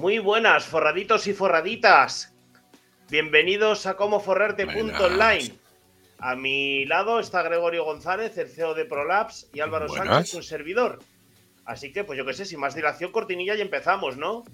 [0.00, 2.32] Muy buenas, forraditos y forraditas.
[3.10, 4.18] Bienvenidos a Cómo
[4.98, 5.52] Online.
[6.18, 11.00] A mi lado está Gregorio González, el CEO de Prolapse, y Álvaro Sánchez, un servidor.
[11.66, 14.44] Así que, pues yo qué sé, sin más dilación, cortinilla y empezamos, ¿no?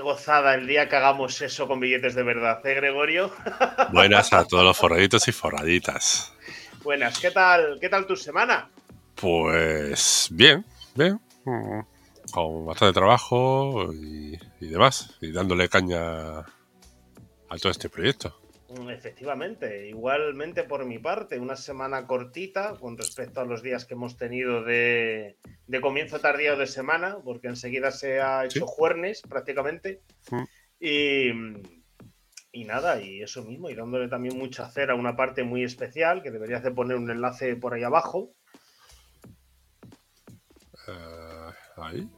[0.00, 3.30] Qué gozada el día que hagamos eso con billetes de verdad, ¿eh, Gregorio?
[3.92, 6.32] Buenas a todos los forraditos y forraditas.
[6.82, 8.70] Buenas, ¿qué tal, qué tal tu semana?
[9.14, 11.20] Pues bien, bien.
[12.32, 18.34] Con bastante trabajo y, y demás, y dándole caña a todo este proyecto.
[18.88, 24.16] Efectivamente, igualmente por mi parte, una semana cortita con respecto a los días que hemos
[24.16, 25.38] tenido de,
[25.80, 30.02] comienzo tardío de semana, porque enseguida se ha hecho juernes prácticamente.
[30.30, 31.56] Mm.
[32.52, 36.22] Y, nada, y eso mismo, y dándole también mucha cera a una parte muy especial,
[36.22, 38.30] que deberías de poner un enlace por ahí abajo.
[40.86, 42.08] Eh, ahí.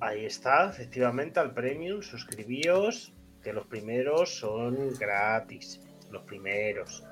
[0.00, 5.80] Ahí está, efectivamente, al premium, suscribíos que los primeros son gratis.
[6.10, 7.04] Los primeros.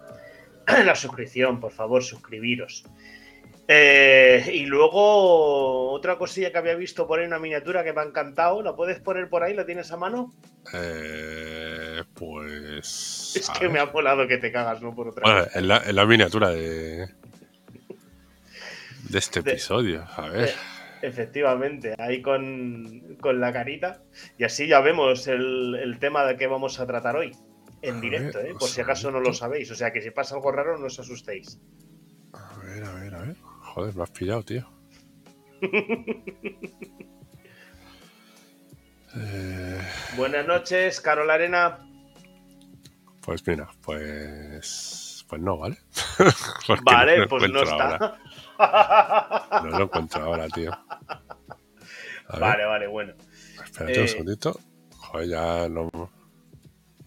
[0.85, 2.85] La suscripción, por favor, suscribiros.
[3.69, 8.05] Eh, y luego, otra cosilla que había visto por ahí, una miniatura que me ha
[8.05, 8.63] encantado.
[8.63, 9.55] ¿La puedes poner por ahí?
[9.55, 10.35] ¿La tienes a mano?
[10.73, 13.35] Eh, pues.
[13.43, 14.95] Es que me ha molado que te cagas, ¿no?
[14.95, 17.09] Por otra En la, miniatura de.
[19.09, 20.05] de este episodio.
[20.17, 20.55] A ver.
[21.03, 24.03] Efectivamente, ahí con, la carita.
[24.39, 27.33] Y así ya vemos el, tema de que vamos a tratar hoy.
[27.83, 28.55] En directo, ¿eh?
[28.57, 29.69] por si acaso no lo sabéis.
[29.73, 31.61] O sea que si pasa algo raro, no os asustéis.
[32.33, 33.37] A ver, a ver, a ver.
[33.43, 34.69] Joder, me has pillado, tío.
[39.15, 39.79] Eh.
[40.17, 41.87] Buenas noches, Carol Arena.
[43.21, 45.25] Pues mira, pues.
[45.29, 45.77] Pues no, ¿vale?
[46.83, 48.19] vale, pues no está.
[48.59, 50.71] No lo encuentro ahora, tío.
[52.39, 53.15] vale, vale, bueno.
[53.65, 54.61] Espérate un eh, segundito.
[54.97, 56.11] Joder, ya no, no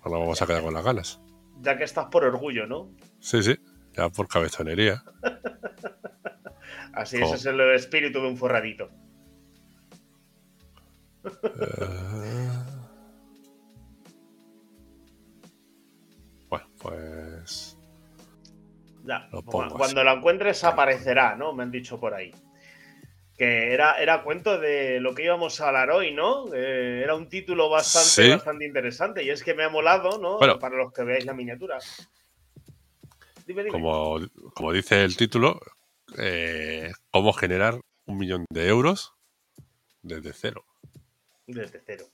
[0.05, 1.21] nos vamos a quedar con las ganas.
[1.61, 2.91] Ya que estás por orgullo, ¿no?
[3.19, 3.57] Sí, sí,
[3.93, 5.03] ya por cabezonería.
[6.93, 8.89] Así, ese es el espíritu de un forradito.
[11.25, 12.49] Eh,
[16.47, 17.74] bueno, pues
[19.45, 21.53] cuando lo encuentres aparecerá, ¿no?
[21.53, 22.31] Me han dicho por ahí.
[23.37, 26.53] Que era, era cuento de lo que íbamos a hablar hoy, ¿no?
[26.53, 30.39] era un título bastante, bastante interesante y es que me ha molado, ¿no?
[30.59, 31.79] Para los que veáis la miniatura.
[33.69, 34.19] Como,
[34.55, 35.59] como, dice el título,
[36.17, 39.13] eh, cómo generar un millón de euros
[40.01, 40.65] desde cero.
[41.45, 42.05] Desde cero.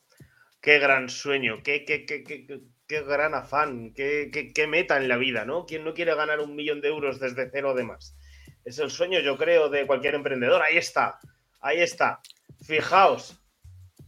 [0.60, 5.46] Qué gran sueño, qué, qué, qué, qué, qué gran afán, qué, meta en la vida,
[5.46, 5.66] ¿no?
[5.66, 8.18] ¿Quién no quiere ganar un millón de euros desde cero de más?
[8.66, 10.62] Es el sueño, yo creo, de cualquier emprendedor.
[10.62, 11.18] Ahí está,
[11.62, 12.20] ahí está.
[12.66, 13.40] Fijaos,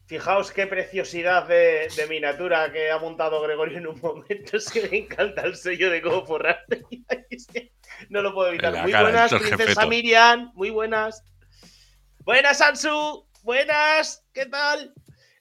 [0.05, 4.57] fijaos qué preciosidad de, miniatura que ha montado Gregorio en un momento.
[4.57, 6.83] Es que me encanta el sello de cómo forrarte.
[8.09, 8.81] no lo puedo evitar.
[8.81, 11.23] Muy buenas, princesa Miriam, muy buenas.
[12.25, 14.93] Buenas, Ansu, buenas, ¿qué tal?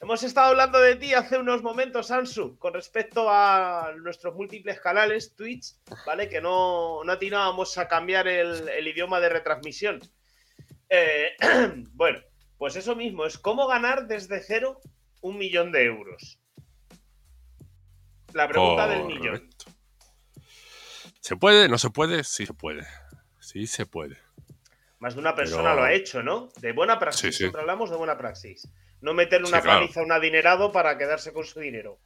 [0.03, 5.37] Hemos estado hablando de ti hace unos momentos, Ansu, con respecto a nuestros múltiples canales,
[5.37, 6.29] Twitch, ¿vale?
[6.29, 10.01] Que no, no atinábamos a cambiar el, idioma de retransmisión.
[10.89, 11.37] Eh,
[11.93, 12.19] bueno,
[12.59, 14.81] pues eso mismo, es cómo ganar desde cero
[15.21, 16.41] un millón de euros.
[18.33, 19.49] La pregunta del millón.
[21.21, 21.69] ¿Se puede?
[21.69, 22.25] ¿No se puede?
[22.25, 22.89] Sí se puede.
[23.39, 24.19] Sí se puede.
[24.99, 26.49] Más de una persona lo ha hecho, ¿no?
[26.61, 27.37] De buena praxis.
[27.37, 28.69] Siempre hablamos de buena praxis.
[29.03, 31.99] No meter una paliza a un adinerado para quedarse con su dinero.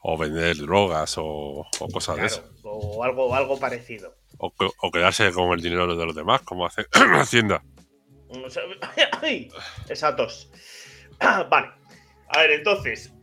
[0.00, 2.44] O vender drogas o, cosas de eso.
[2.62, 4.14] O algo, algo parecido.
[4.36, 4.52] O,
[4.92, 7.64] quedarse con el dinero de los demás, como hace Hacienda.
[9.88, 10.50] Esa tos.
[11.50, 11.68] vale.
[12.28, 13.14] A ver, entonces,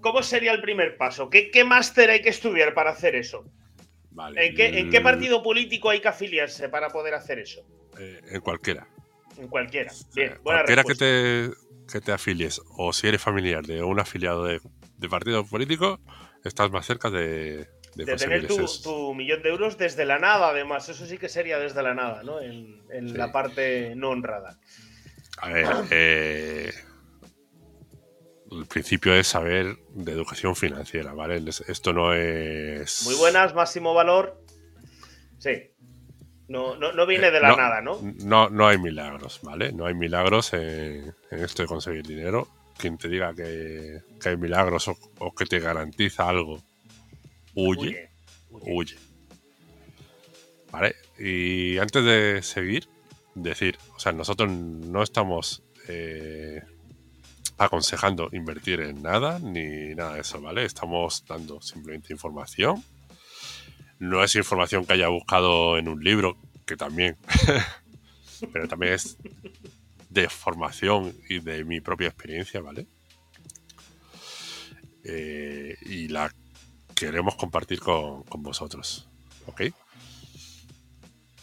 [0.00, 1.28] ¿cómo sería el primer paso?
[1.28, 3.44] ¿Qué, qué máster hay que estudiar para hacer eso?
[4.10, 4.46] Vale.
[4.46, 7.60] ¿En, qué, ¿En qué partido político hay que afiliarse para poder hacer eso?
[7.98, 8.88] Eh, en cualquiera.
[9.36, 9.92] En cualquiera.
[10.14, 11.50] Bien, buena cualquiera que te,
[11.90, 14.60] que te afilies o si eres familiar de un afiliado de,
[15.08, 16.00] partido político,
[16.44, 20.88] estás más cerca de, de, tener tu, millón de euros desde la nada, además.
[20.88, 22.40] Eso sí que sería desde la nada, ¿no?
[22.40, 22.80] En,
[23.16, 24.58] la parte no honrada.
[25.38, 26.72] A ver, eh,
[28.50, 31.42] el principio es saber de educación financiera, ¿vale?
[31.66, 33.04] Esto no es.
[33.04, 34.42] Muy buenas, máximo valor.
[35.38, 35.69] Sí.
[36.50, 38.00] No, no, viene de la nada, ¿no?
[38.24, 39.70] No, no hay milagros, ¿vale?
[39.70, 42.48] No hay milagros en, esto de conseguir dinero.
[42.76, 46.60] quien te diga que, hay milagros o, que te garantiza algo,
[47.54, 48.10] huye,
[48.50, 48.96] huye.
[50.72, 50.96] ¿Vale?
[51.20, 52.88] Y antes de seguir,
[53.36, 56.62] decir, o sea, nosotros no estamos eh,
[57.58, 60.64] aconsejando invertir en nada ni nada de eso, ¿vale?
[60.64, 62.82] Estamos dando simplemente información.
[64.00, 66.36] No es información que haya buscado en un libro,
[66.66, 67.16] que también,
[68.52, 69.16] pero también es
[70.08, 72.86] de formación y de mi propia experiencia, ¿vale?
[75.04, 76.34] Eh, y la
[76.94, 79.08] queremos compartir con, con vosotros,
[79.46, 79.62] ¿ok?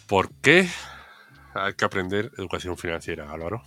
[0.07, 0.67] ¿Por qué
[1.53, 3.63] hay que aprender educación financiera, Álvaro?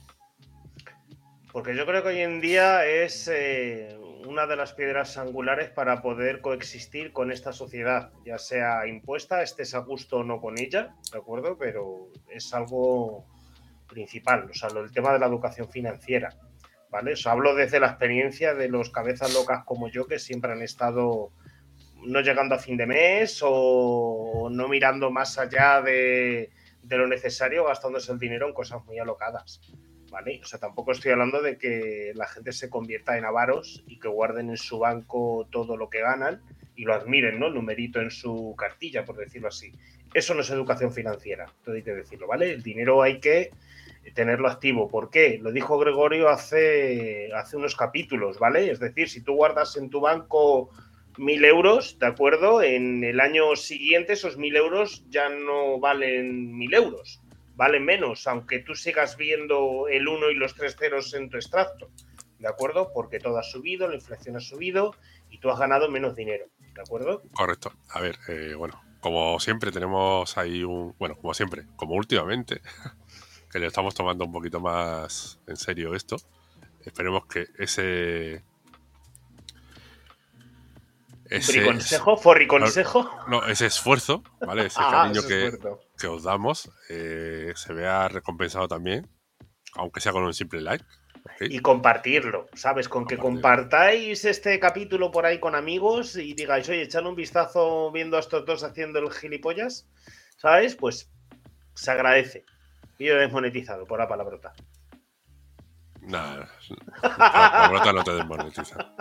[1.52, 6.00] Porque yo creo que hoy en día es eh, una de las piedras angulares para
[6.00, 10.94] poder coexistir con esta sociedad, ya sea impuesta, estés a gusto o no con ella,
[11.10, 11.58] ¿de acuerdo?
[11.58, 13.26] Pero es algo
[13.88, 16.36] principal, o sea, el tema de la educación financiera,
[16.88, 17.14] ¿vale?
[17.14, 21.32] Os hablo desde la experiencia de los cabezas locas como yo que siempre han estado
[22.06, 26.50] no llegando a fin de mes o no mirando más allá de,
[26.82, 29.60] de lo necesario, gastándose el dinero en cosas muy alocadas.
[30.10, 30.40] ¿Vale?
[30.42, 34.08] O sea, tampoco estoy hablando de que la gente se convierta en avaros y que
[34.08, 36.42] guarden en su banco todo lo que ganan
[36.76, 37.46] y lo admiren, ¿no?
[37.46, 39.72] El numerito en su cartilla, por decirlo así.
[40.12, 42.50] Eso no es educación financiera, todo hay que decirlo, ¿vale?
[42.50, 43.50] El dinero hay que
[44.14, 44.88] tenerlo activo.
[44.88, 45.38] ¿Por qué?
[45.40, 48.70] Lo dijo Gregorio hace, hace unos capítulos, ¿vale?
[48.70, 50.70] Es decir, si tú guardas en tu banco
[51.16, 52.62] mil euros, ¿de acuerdo?
[52.62, 57.20] En el año siguiente esos mil euros ya no valen mil euros
[57.60, 61.90] valen menos, aunque tú sigas viendo el 1 y los tres ceros en tu extracto,
[62.38, 62.90] ¿de acuerdo?
[62.94, 64.94] Porque todo ha subido, la inflación ha subido
[65.28, 67.20] y tú has ganado menos dinero, ¿de acuerdo?
[67.34, 67.74] Correcto.
[67.90, 72.62] A ver, eh, bueno, como siempre tenemos ahí un, bueno, como siempre, como últimamente,
[73.52, 76.16] que le estamos tomando un poquito más en serio esto,
[76.86, 78.42] esperemos que ese
[81.26, 83.08] ese, consejo, forri consejo.
[83.28, 84.66] No, ese esfuerzo, ¿vale?
[84.66, 85.58] Ese ah, cariño que,
[86.06, 89.08] os damos eh, se vea recompensado también,
[89.74, 90.84] aunque sea con un simple like.
[91.40, 92.88] Y compartirlo, ¿sabes?
[92.88, 97.90] Con que compartáis este capítulo por ahí con amigos y digáis, oye, echadle un vistazo
[97.92, 99.86] viendo a estos dos haciendo el gilipollas,
[100.36, 100.76] ¿sabes?
[100.76, 101.10] Pues
[101.74, 102.44] se agradece.
[102.98, 104.52] Y yo desmonetizado por la palabrota.
[106.00, 106.48] Nada,
[107.02, 108.94] la palabrota no te desmonetiza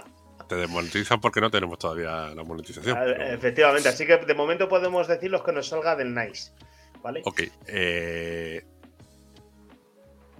[0.50, 2.98] te desmonetizan porque no tenemos todavía la monetización.
[2.98, 6.51] Ah, efectivamente, así que de momento podemos decir los que nos salga del nice.
[7.25, 7.42] Ok.
[7.68, 8.66] Eh,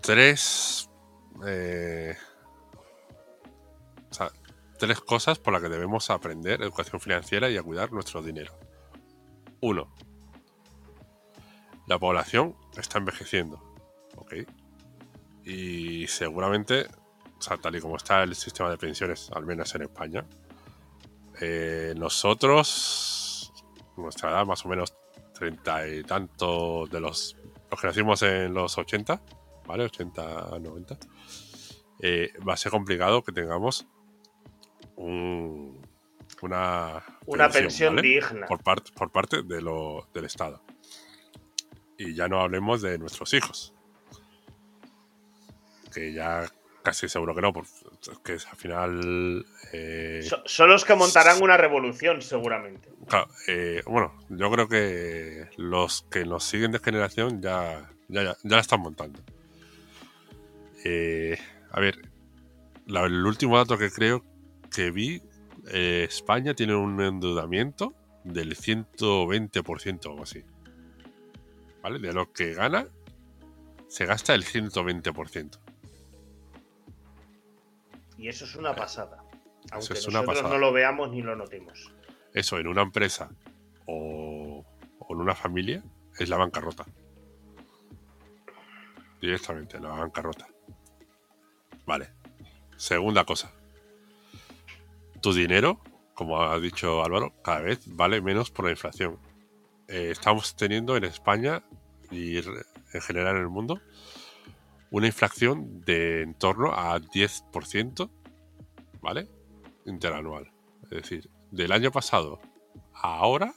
[0.02, 0.90] tres.
[1.46, 2.16] Eh,
[4.10, 4.32] o sea,
[4.78, 8.54] tres cosas por las que debemos aprender educación financiera y a cuidar nuestro dinero.
[9.62, 9.94] Uno.
[11.88, 13.62] La población está envejeciendo.
[14.16, 14.36] Ok.
[15.44, 16.88] Y seguramente
[17.62, 20.26] tal y como está el sistema de pensiones, al menos en España,
[21.40, 23.52] eh, nosotros,
[23.98, 24.94] nuestra edad, más o menos
[25.40, 27.38] treinta y tanto de los,
[27.72, 29.22] los que nacimos en los 80,
[29.66, 29.86] ¿vale?
[29.86, 30.98] 80, 90,
[32.02, 33.88] eh, va a ser complicado que tengamos
[34.98, 35.82] un,
[36.42, 40.62] una, una pensión, digna por, parte por parte de lo, del Estado.
[41.98, 43.74] Y ya no hablemos de nuestros hijos,
[45.94, 46.50] que ya
[46.84, 49.46] casi seguro que no, porque al final...
[49.74, 52.90] Eh, son los que montarán una revolución, seguramente.
[53.48, 58.60] Eh, bueno, yo creo que los que nos siguen de generación ya, ya, ya, la
[58.60, 59.22] están montando.
[60.86, 61.38] Eh,
[61.72, 62.10] a ver,
[62.88, 64.24] el último dato que creo
[64.74, 65.22] que vi,
[65.72, 67.94] España tiene un endeudamiento
[68.24, 70.44] del 120% o así.
[71.82, 72.00] ¿Vale?
[72.00, 72.88] De lo que gana,
[73.88, 75.60] se gasta el 120%.
[78.20, 79.24] Y eso es una pasada.
[79.72, 81.94] Aunque nosotros no lo veamos ni lo notemos.
[82.34, 83.30] Eso en una empresa
[83.86, 84.66] o,
[85.10, 85.84] en una familia
[86.18, 86.86] es la bancarrota.
[89.22, 90.48] Directamente, la bancarrota.
[91.86, 92.10] Vale.
[92.76, 93.54] Segunda cosa.
[95.22, 95.80] Tu dinero,
[96.14, 99.18] como ha dicho Álvaro, cada vez vale menos por la inflación.
[99.88, 101.64] Eh, estamos teniendo en España
[102.12, 103.82] y en general en el mundo
[104.92, 108.10] una inflación de en torno a 10%,
[109.02, 109.28] ¿vale?
[109.86, 110.52] Interanual.
[110.84, 112.40] Es decir, del año pasado
[112.94, 113.54] a ahora,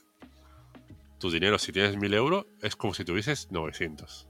[1.18, 4.28] tu dinero, si tienes 1000 euros, es como si tuvieses 900.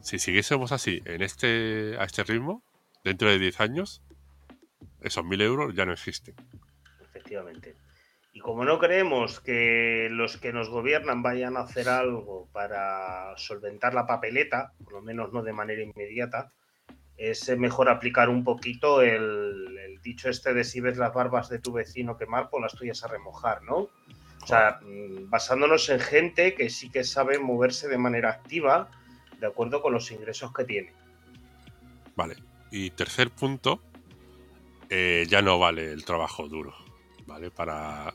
[0.00, 2.62] Si siguiésemos así, en este, a este ritmo,
[3.04, 4.02] dentro de 10 años,
[5.00, 6.34] esos 1000 euros ya no existen.
[7.00, 7.76] Efectivamente.
[8.32, 13.92] Y como no creemos que los que nos gobiernan vayan a hacer algo para solventar
[13.92, 16.50] la papeleta, por lo menos no de manera inmediata,
[17.16, 21.72] es mejor aplicar un poquito el, dicho este de si ves las barbas de tu
[21.72, 23.76] vecino quemar, pues las tuyas a remojar, ¿no?
[24.42, 28.90] O sea, mm, basándonos en gente que sí que sabe moverse de manera activa
[29.38, 30.92] de acuerdo con los ingresos que tiene.
[32.16, 32.36] Vale.
[32.70, 33.80] Y tercer punto,
[34.88, 36.74] eh, ya no vale el trabajo duro,
[37.26, 37.50] ¿vale?
[37.50, 38.12] Para,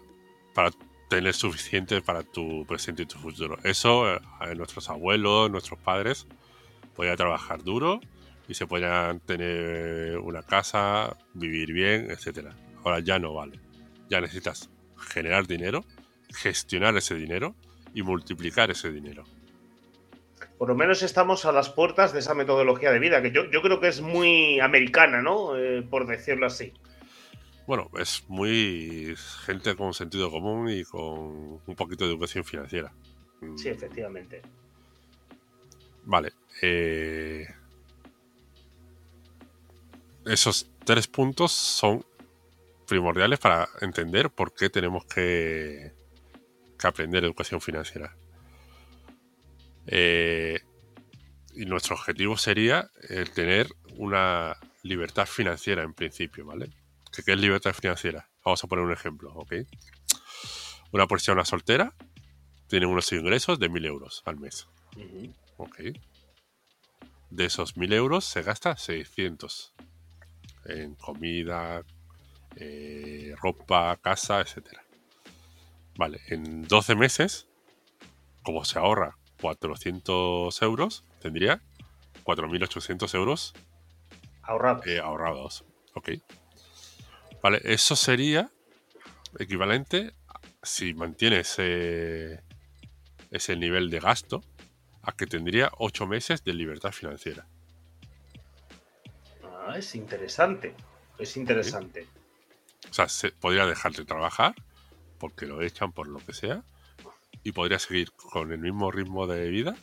[0.54, 0.72] para
[1.08, 3.58] tener suficiente para tu presente y tu futuro.
[3.64, 4.20] Eso, eh,
[4.56, 6.28] nuestros abuelos, nuestros padres,
[6.96, 8.00] podían trabajar duro
[8.48, 12.56] y se podían tener una casa, vivir bien, etcétera.
[12.84, 13.60] Ahora ya no vale.
[14.10, 15.84] Ya necesitas generar dinero,
[16.34, 17.56] gestionar ese dinero
[17.94, 19.24] y multiplicar ese dinero.
[20.58, 23.62] Por lo menos estamos a las puertas de esa metodología de vida, que yo, yo
[23.62, 25.56] creo que es muy americana, ¿no?
[25.56, 26.74] Eh, por decirlo así.
[27.68, 29.14] Bueno, es muy
[29.46, 32.94] gente con sentido común y con un poquito de educación financiera.
[33.58, 34.42] Sí, efectivamente.
[36.06, 36.32] Vale.
[36.62, 37.46] Eh,
[40.26, 42.06] esos tres puntos son
[42.88, 45.92] primordiales para entender por qué tenemos que,
[46.82, 48.16] aprender educación financiera.
[49.88, 50.62] Eh,
[51.54, 56.70] y nuestro objetivo sería el tener una libertad financiera en principio, ¿vale?
[57.24, 58.30] ¿Qué, es libertad financiera?
[58.44, 59.54] Vamos a poner un ejemplo, ¿ok?
[60.92, 61.94] Una persona soltera
[62.68, 64.68] tiene unos ingresos de 1.000 euros al mes.
[65.58, 65.80] Ok.
[67.30, 69.74] De esos 1.000 euros se gasta 600
[70.66, 71.84] en comida,
[72.56, 74.84] eh, ropa, casa, etcétera.
[75.98, 77.48] Vale, en 12 meses,
[78.44, 81.62] como se ahorra 400 euros, tendría
[82.24, 83.54] 4.800 euros
[84.42, 84.86] ahorrados.
[84.88, 85.66] Eh, ahorrados.
[85.94, 86.10] Ok.
[87.42, 88.52] Vale, eso sería
[89.40, 90.14] equivalente
[90.64, 92.44] si mantiene ese,
[93.32, 94.42] ese nivel de gasto
[95.04, 97.48] a que tendría 8 meses de libertad financiera.
[99.44, 100.74] Ah, es interesante.
[101.18, 102.08] Es interesante.
[102.90, 104.56] O sea, se, podría dejar de trabajar
[105.18, 106.64] porque lo echan por lo que sea
[107.44, 109.76] y podría seguir con el mismo ritmo de vida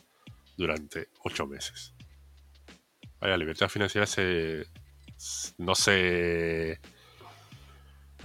[0.57, 1.93] durante ocho meses.
[3.19, 4.67] Vaya, libertad financiera se,
[5.57, 6.79] no se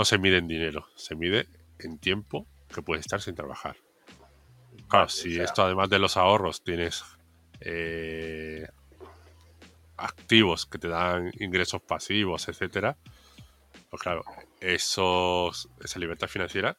[0.00, 1.46] no se mide en dinero, se mide
[1.78, 3.76] en tiempo que puedes estar sin trabajar.
[4.88, 7.04] Claro, si esto además de los ahorros tienes
[7.60, 8.66] eh,
[9.98, 12.96] activos que te dan ingresos pasivos, etcétera,
[13.90, 14.24] pues claro,
[14.58, 16.78] esos, esa libertad financiera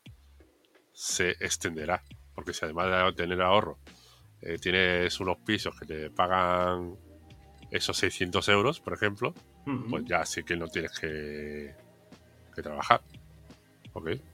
[0.91, 2.01] se extenderá.
[2.33, 3.77] Porque si además de tener ahorro
[4.41, 6.97] eh, tienes unos pisos que te pagan
[7.69, 9.35] esos 600 euros, por ejemplo,
[9.91, 11.75] pues ya sí que no tienes que,
[12.55, 13.01] que trabajar.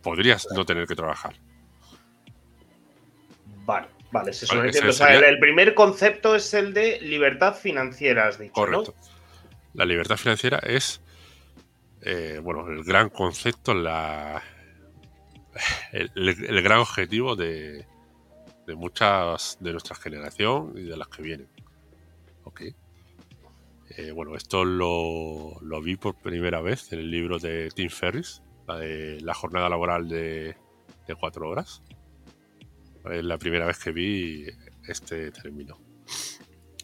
[0.02, 1.36] Podrías no tener que trabajar.
[3.66, 3.88] Vale.
[4.12, 8.54] Vale, se O sea, el, primer concepto es el de libertad financiera, has dicho.
[8.54, 8.96] Correcto.
[9.74, 11.02] La libertad financiera es,
[12.02, 14.42] eh, bueno, el gran concepto, la,
[15.92, 17.86] el, gran objetivo de,
[18.66, 21.50] de, muchas de nuestra generación y de las que vienen.
[22.46, 22.62] Ok.
[23.90, 28.42] Eh, bueno, esto lo, lo, vi por primera vez en el libro de Tim Ferris,
[28.68, 30.56] la de la jornada laboral de,
[31.08, 31.82] de cuatro horas.
[33.10, 34.46] Es la primera vez que vi
[34.88, 35.80] este término.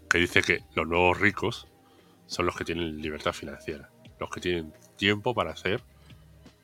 [0.10, 1.68] Que dice que los nuevos ricos
[2.28, 5.82] son los que tienen libertad financiera, los que tienen tiempo para hacer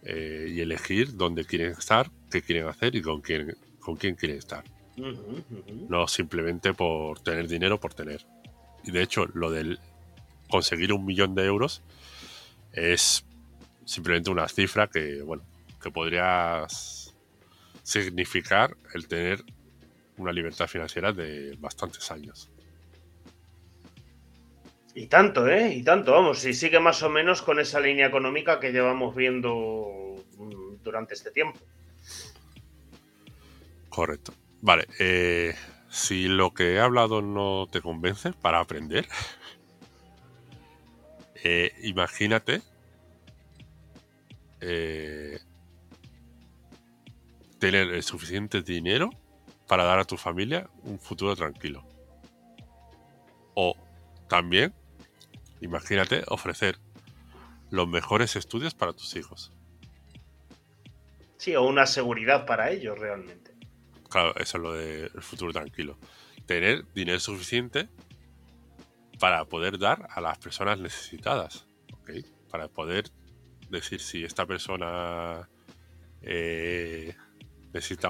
[0.03, 4.37] eh, y elegir dónde quieren estar, qué quieren hacer y con quién, con quién quieren
[4.37, 4.63] estar.
[5.87, 8.25] No simplemente por tener dinero por tener.
[8.83, 9.79] Y de hecho, lo del
[10.49, 11.81] conseguir un millón de euros
[12.73, 13.25] es
[13.89, 15.43] simplemente una cifra que, bueno,
[15.81, 17.15] que podrías
[17.81, 19.43] significar el tener
[20.17, 22.51] una libertad financiera de bastantes años.
[24.93, 25.73] Y tanto, ¿eh?
[25.73, 30.15] Y tanto, vamos, y sigue más o menos con esa línea económica que llevamos viendo
[30.37, 31.59] mm, durante este tiempo.
[33.89, 34.33] Correcto.
[34.61, 35.55] Vale, eh,
[35.89, 39.07] si lo que he hablado no te convence para aprender,
[41.43, 42.61] eh, imagínate
[44.61, 45.39] eh,
[47.59, 49.09] tener el suficiente dinero
[49.67, 51.83] para dar a tu familia un futuro tranquilo.
[53.53, 53.75] O
[54.27, 54.73] también,
[55.61, 56.79] imagínate, ofrecer
[57.69, 59.51] los mejores estudios para tus hijos.
[61.37, 63.53] Sí, o una seguridad para ellos realmente.
[64.09, 65.97] Claro, eso es lo del futuro tranquilo.
[66.45, 67.89] Tener dinero suficiente
[69.19, 71.67] para poder dar a las personas necesitadas.
[72.49, 73.11] Para poder
[73.69, 75.49] decir si esta persona
[76.21, 77.15] eh,
[77.73, 78.09] necesita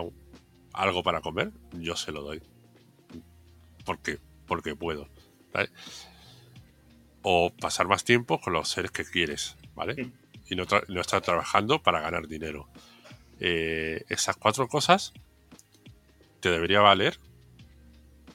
[0.74, 2.42] algo para comer, yo se lo doy.
[3.86, 5.10] Porque, porque puedo.
[7.22, 10.12] o pasar más tiempo con los seres que quieres, ¿vale?
[10.50, 12.70] Y no, no estar trabajando para ganar dinero.
[13.40, 15.14] Eh, esas cuatro cosas
[16.42, 17.20] te debería valer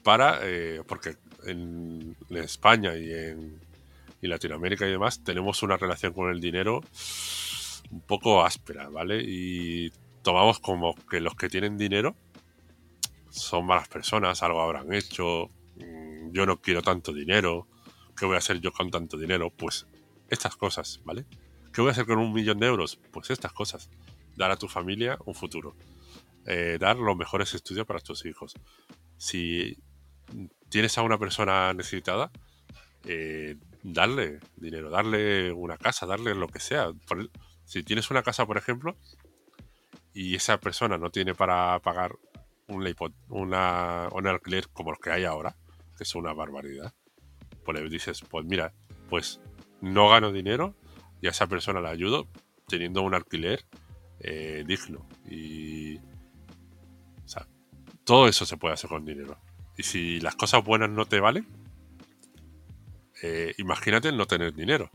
[0.03, 3.59] para, eh, porque en, España y en
[4.27, 6.81] Latinoamérica y demás tenemos una relación con el dinero
[7.91, 9.21] un poco áspera, ¿vale?
[9.23, 9.91] Y
[10.21, 12.15] tomamos como que los que tienen dinero
[13.29, 17.67] son malas personas, algo habrán hecho, mm, yo no quiero tanto dinero,
[18.17, 19.51] ¿qué voy a hacer yo con tanto dinero?
[19.51, 19.87] Pues
[20.29, 21.25] estas cosas, ¿vale?
[21.73, 22.97] ¿Qué voy a hacer con un millón de euros?
[23.11, 23.89] Pues estas cosas.
[24.35, 25.75] Dar a tu familia un futuro.
[26.45, 28.53] Eh, dar los mejores estudios para tus hijos.
[29.17, 29.77] Si
[30.69, 32.31] tienes a una persona necesitada,
[33.03, 36.91] eh, darle dinero, darle una casa, darle lo que sea.
[37.65, 38.97] Si tienes una casa, por ejemplo,
[40.13, 42.17] y esa persona no tiene para pagar
[42.67, 45.55] un, alquiler como los que hay ahora,
[45.97, 46.93] que es una barbaridad,
[47.63, 48.73] pues le dices, pues mira,
[49.09, 49.39] pues
[49.81, 50.75] no gano dinero
[51.21, 52.27] y a esa persona la ayudo
[52.67, 53.65] teniendo un alquiler
[54.19, 55.07] eh, digno.
[55.29, 55.97] Y.
[55.97, 57.47] O sea,
[58.03, 59.37] todo eso se puede hacer con dinero.
[59.77, 61.64] Y si las cosas buenas no te valen,
[63.25, 64.91] eh, imagínate no tener dinero.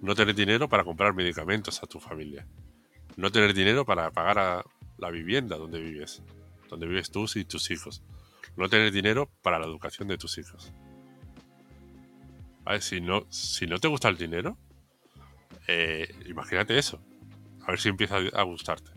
[0.00, 2.46] No tener dinero para comprar medicamentos a tu familia.
[3.16, 4.64] No tener dinero para pagar a
[4.98, 6.22] la vivienda donde vives.
[6.70, 8.02] Donde vives tú y tus hijos.
[8.56, 10.72] No tener dinero para la educación de tus hijos.
[12.80, 14.56] Si, no, si no te gusta el dinero,
[15.68, 16.98] eh, imagínate eso.
[17.66, 18.90] A ver si empieza a gustarte.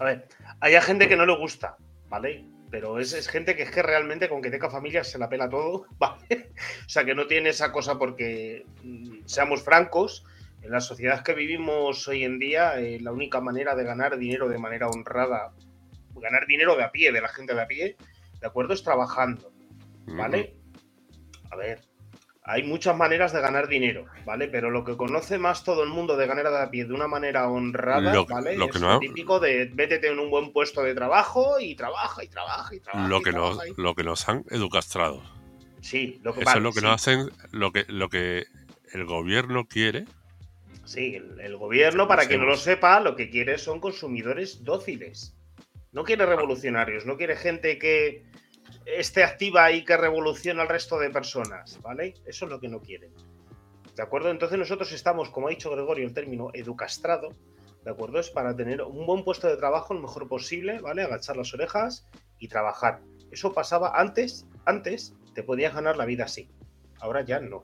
[0.00, 0.28] A ver,
[0.60, 1.76] hay gente que no le gusta,
[2.08, 2.44] ¿vale?
[2.76, 5.86] Pero es, gente que es que realmente con que tenga familia se la pela todo,
[5.98, 6.50] ¿vale?
[6.84, 10.26] O sea, que no tiene esa cosa porque, mm, seamos francos,
[10.60, 14.50] en la sociedad que vivimos hoy en día, eh, la única manera de ganar dinero
[14.50, 15.54] de manera honrada,
[16.16, 17.96] ganar dinero de a pie, de la gente de a pie,
[18.40, 18.74] ¿de acuerdo?
[18.74, 19.50] Es trabajando,
[20.08, 20.54] ¿vale?
[21.50, 21.80] A ver,
[22.48, 24.46] hay muchas maneras de ganar dinero, ¿vale?
[24.46, 27.48] Pero lo que conoce más todo el mundo de ganar a pie de una manera
[27.48, 28.52] honrada, ¿vale?
[28.52, 32.74] es lo típico de métete en un buen puesto de trabajo y trabaja y trabaja
[32.74, 33.08] y trabaja.
[33.08, 35.22] Lo que, nos, lo que nos han educastrado.
[35.80, 38.46] Sí, lo que Eso es lo que nos hacen, lo que, lo que
[38.92, 40.04] el gobierno quiere
[40.86, 45.34] Sí, el, gobierno, para quien no lo sepa, lo que quiere son consumidores dóciles.
[45.90, 48.24] No quiere revolucionarios, no quiere gente que
[48.86, 52.14] esté activa y que revolucione al resto de personas, ¿vale?
[52.24, 53.10] Eso es lo que no quiere.
[53.94, 54.30] ¿De acuerdo?
[54.30, 57.30] Entonces nosotros estamos, como ha dicho Gregorio, el término educastrado,
[57.84, 58.20] ¿de acuerdo?
[58.20, 61.02] Es para tener un buen puesto de trabajo lo mejor posible, ¿vale?
[61.02, 62.06] Agachar las orejas
[62.38, 63.00] y trabajar.
[63.30, 66.48] Eso pasaba antes, antes te podías ganar la vida así.
[67.00, 67.62] Ahora ya no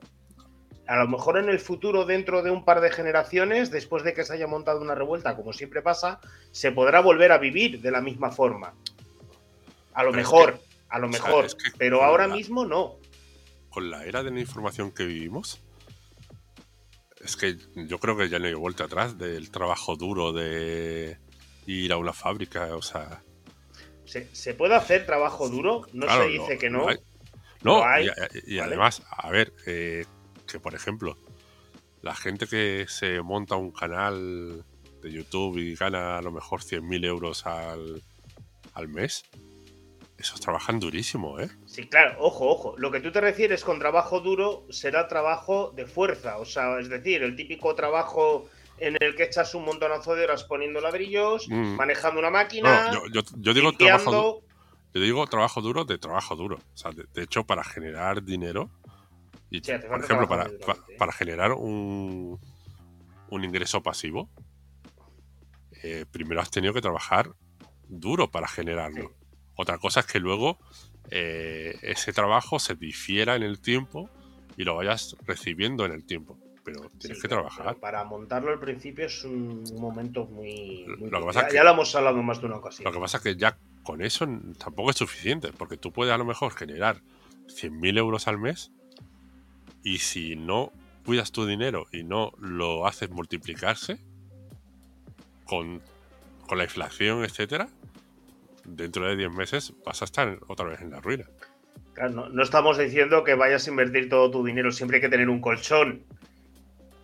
[0.87, 4.23] a lo mejor en el futuro, dentro de un par de generaciones, después de que
[4.23, 6.19] se haya montado una revuelta, como siempre pasa,
[6.51, 8.73] se podrá volver a vivir de la misma forma.
[9.93, 10.59] A lo mejor,
[10.93, 11.47] a lo mejor,
[11.79, 12.99] pero ahora mismo no.
[13.71, 15.59] Con la era de la información que vivimos,
[17.19, 21.17] es que yo creo que ya no hay vuelta atrás del trabajo duro de
[21.65, 23.23] ir a una fábrica, o sea...
[24.05, 25.87] ¿Se, puede hacer trabajo duro?
[25.93, 26.85] No se dice que no.
[27.63, 27.83] No,
[28.45, 30.05] y, además, a ver, eh,
[30.45, 31.17] que, por ejemplo,
[32.03, 34.63] la gente que se monta un canal
[35.01, 38.03] de YouTube y gana a lo mejor 100.000 euros al,
[38.75, 39.23] al mes,
[40.23, 41.49] esos trabajan durísimo, ¿eh?
[41.65, 42.75] Sí, claro, ojo, ojo.
[42.77, 46.89] Lo que tú te refieres con trabajo duro será trabajo de fuerza, o sea, es
[46.89, 51.75] decir, el típico trabajo en el que echas un montonazo de horas poniendo ladrillos, mm.
[51.75, 52.91] manejando una máquina.
[53.13, 54.41] yo, digo trabajo,
[54.93, 56.55] yo digo trabajo duro de trabajo duro.
[56.55, 58.69] O sea, de hecho, para generar dinero,
[59.87, 60.49] por ejemplo, para,
[60.97, 62.39] para, generar un,
[63.29, 64.29] un ingreso pasivo,
[65.83, 67.29] eh, primero has tenido que trabajar
[67.87, 69.11] duro para generarlo.
[69.55, 70.57] Otra cosa es que luego
[71.09, 74.09] eh, ese trabajo se difiera en el tiempo
[74.57, 76.37] y lo vayas recibiendo en el tiempo.
[76.63, 77.75] Pero tienes que trabajar.
[77.75, 80.85] Para montarlo al principio es un momento muy.
[81.51, 82.85] ya, lo hemos hablado más de una ocasión.
[82.85, 84.25] Lo que pasa es que ya con eso
[84.57, 87.01] tampoco es suficiente, porque tú puedes a lo mejor generar
[87.47, 88.71] 100.000 euros al mes
[89.83, 90.71] y si no
[91.05, 93.99] cuidas tu dinero y no lo haces multiplicarse
[95.45, 95.81] con,
[96.55, 97.67] la inflación, etcétera,
[98.65, 101.25] dentro de 10 meses vas a estar otra vez en la ruina.
[101.93, 105.29] Claro, no, estamos diciendo que vayas a invertir todo tu dinero, siempre hay que tener
[105.29, 106.03] un colchón.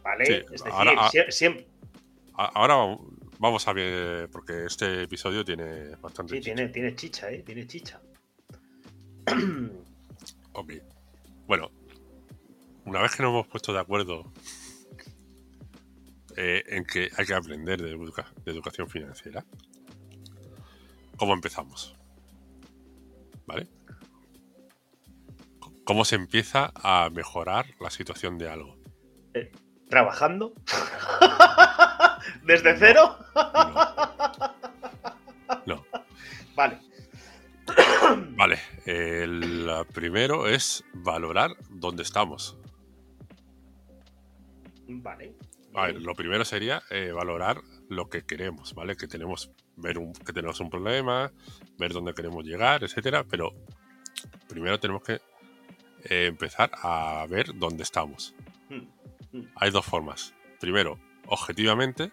[0.03, 0.23] ¿Vale?
[0.23, 1.67] es decir, ahora, siempre.
[2.33, 2.97] Ahora
[3.37, 6.35] vamos a ver, porque este episodio tiene bastante.
[6.35, 7.43] Sí, Tiene, tiene chicha, ¿eh?
[7.45, 7.99] Tiene chicha.
[10.53, 10.73] ok.
[11.45, 11.69] Bueno,
[12.85, 14.31] una vez que nos hemos puesto de acuerdo
[16.37, 17.91] eh, en que hay que aprender de,
[18.45, 19.45] educación financiera,
[21.19, 21.95] ¿cómo empezamos?
[23.45, 23.67] ¿Vale?
[25.83, 28.77] ¿Cómo se empieza a mejorar la situación de algo?
[29.89, 30.53] ¿Trabajando?
[32.43, 33.17] ¿Desde cero?
[35.65, 35.85] No.
[36.55, 36.79] Vale.
[38.37, 38.59] Vale.
[38.85, 42.57] El primero es valorar dónde estamos.
[44.87, 45.33] Vale.
[45.75, 48.95] A ver, lo primero sería eh, valorar lo que queremos, ¿vale?
[48.95, 51.31] Que tenemos, ver un, que tenemos un problema,
[51.77, 53.25] ver dónde queremos llegar, etcétera.
[53.25, 53.53] Pero
[54.47, 55.13] primero tenemos que
[56.05, 58.33] eh, empezar a ver dónde estamos.
[58.69, 59.47] Mm, mm.
[59.55, 60.33] Hay dos formas.
[60.59, 62.11] Primero, objetivamente,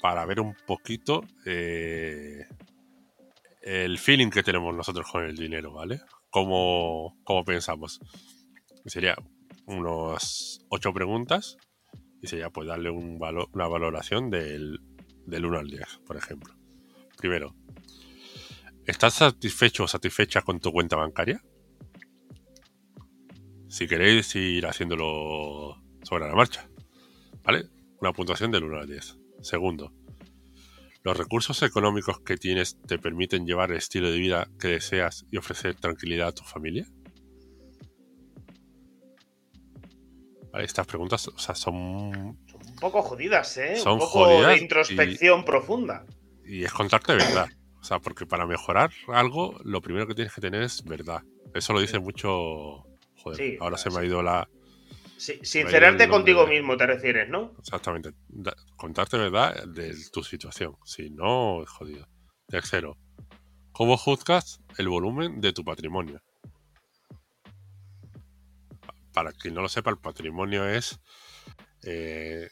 [0.00, 2.46] para ver un poquito eh,
[3.60, 6.00] el feeling que tenemos nosotros con el dinero, ¿vale?
[6.30, 8.00] Cómo, cómo pensamos.
[8.86, 9.14] Sería
[9.66, 11.56] unas ocho preguntas
[12.20, 14.80] y sería pues darle un valo- una valoración del,
[15.26, 16.54] del 1 al 10, por ejemplo.
[17.16, 17.54] Primero,
[18.86, 21.42] ¿estás satisfecho o satisfecha con tu cuenta bancaria?
[23.68, 26.68] Si queréis ir haciéndolo sobre la marcha,
[27.42, 27.68] ¿vale?
[28.00, 29.18] Una puntuación del 1 al 10.
[29.40, 29.92] Segundo,
[31.02, 35.36] ¿los recursos económicos que tienes te permiten llevar el estilo de vida que deseas y
[35.36, 36.86] ofrecer tranquilidad a tu familia?
[40.52, 42.38] Vale, estas preguntas o sea, son
[42.82, 43.76] poco jodidas, ¿eh?
[43.76, 46.04] Son un poco jodidas de y- introspección profunda.
[46.44, 47.48] y es contarte verdad.
[47.80, 51.22] O sea, porque para mejorar algo, lo primero que tienes que tener es verdad.
[51.54, 52.84] Eso lo dice mucho.
[53.22, 54.48] Joder, Sí, ahora se me ha ido la.
[55.16, 57.52] Sí, sincerarte contigo de- mismo, te refieres, ¿no?
[57.58, 58.12] Exactamente.
[58.28, 60.76] Da- contarte verdad de tu situación.
[60.84, 62.08] Si no, es jodido.
[62.48, 62.98] Tercero,
[63.72, 66.20] ¿cómo juzgas el volumen de tu patrimonio?
[69.12, 70.98] Para quien no lo sepa, el patrimonio es
[71.84, 72.48] eh,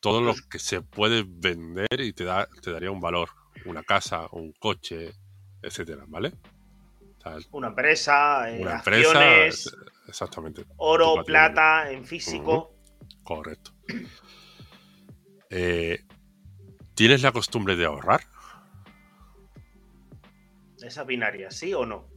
[0.00, 3.28] todo lo que se puede vender y te, da, te daría un valor.
[3.66, 5.12] Una casa, un coche,
[5.62, 6.32] etcétera, ¿vale?
[7.18, 9.10] O sea, Una empresa, eh, una empresa.
[9.10, 9.76] acciones,
[10.08, 10.64] Exactamente.
[10.78, 12.74] oro, plata, en físico.
[13.22, 13.72] Correcto.
[15.50, 16.02] Eh,
[16.94, 18.22] ¿Tienes la costumbre de ahorrar?
[20.82, 22.08] Esa binaria, ¿sí o no?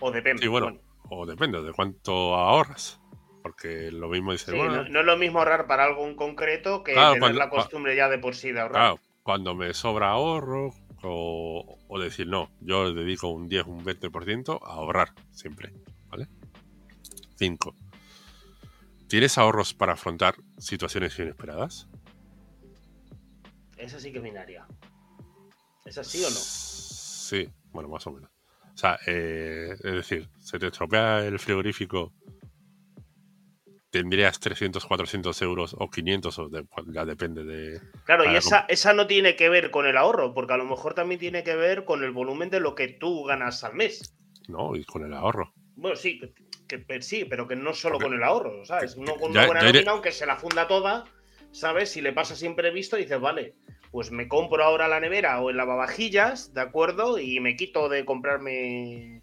[0.00, 0.42] O depende.
[0.42, 2.99] Sí, bueno, o depende de cuánto ahorras.
[3.42, 6.14] Porque lo mismo dice, Sí, bueno, no, no es lo mismo ahorrar para algo en
[6.14, 8.74] concreto que Claro, tener cuando- la costumbre ya de por sí de ahorrar.
[8.96, 14.60] claro, cuando me sobra ahorro, o, o decir, no, yo dedico un 10, un 20%
[14.62, 15.72] a ahorrar siempre,
[16.10, 16.26] ¿vale?
[17.36, 17.74] 5.
[19.08, 21.88] ¿Tienes ahorros para afrontar situaciones inesperadas?
[23.78, 24.66] Esa sí que es binaria.
[25.86, 26.36] ¿Esa sí o no?
[26.36, 28.30] Sí, bueno, más o menos.
[28.74, 32.12] O sea, eh, es decir, se te estropea el frigorífico,
[33.90, 37.80] tendrías 300, 400 euros o 500, o de- ya depende de...
[38.04, 40.94] Claro, y esa, esa no tiene que ver con el ahorro, porque a lo mejor
[40.94, 44.14] también tiene que ver con el volumen de lo que tú ganas al mes.
[44.48, 44.74] ¿no?
[44.76, 45.52] Y con el ahorro.
[45.76, 46.20] Bueno, sí,
[46.68, 48.94] que, que- sí, pero que no solo Porque- con el ahorro, ¿sabes?
[48.94, 51.04] que- No con una buena nómina, aunque se la funda toda,
[51.52, 51.90] ¿sabes?
[51.90, 53.54] Si le pasa siempre visto, dices, vale,
[53.90, 57.18] pues me compro ahora la nevera o el lavavajillas, ¿de acuerdo?
[57.18, 59.22] Y me quito de comprarme.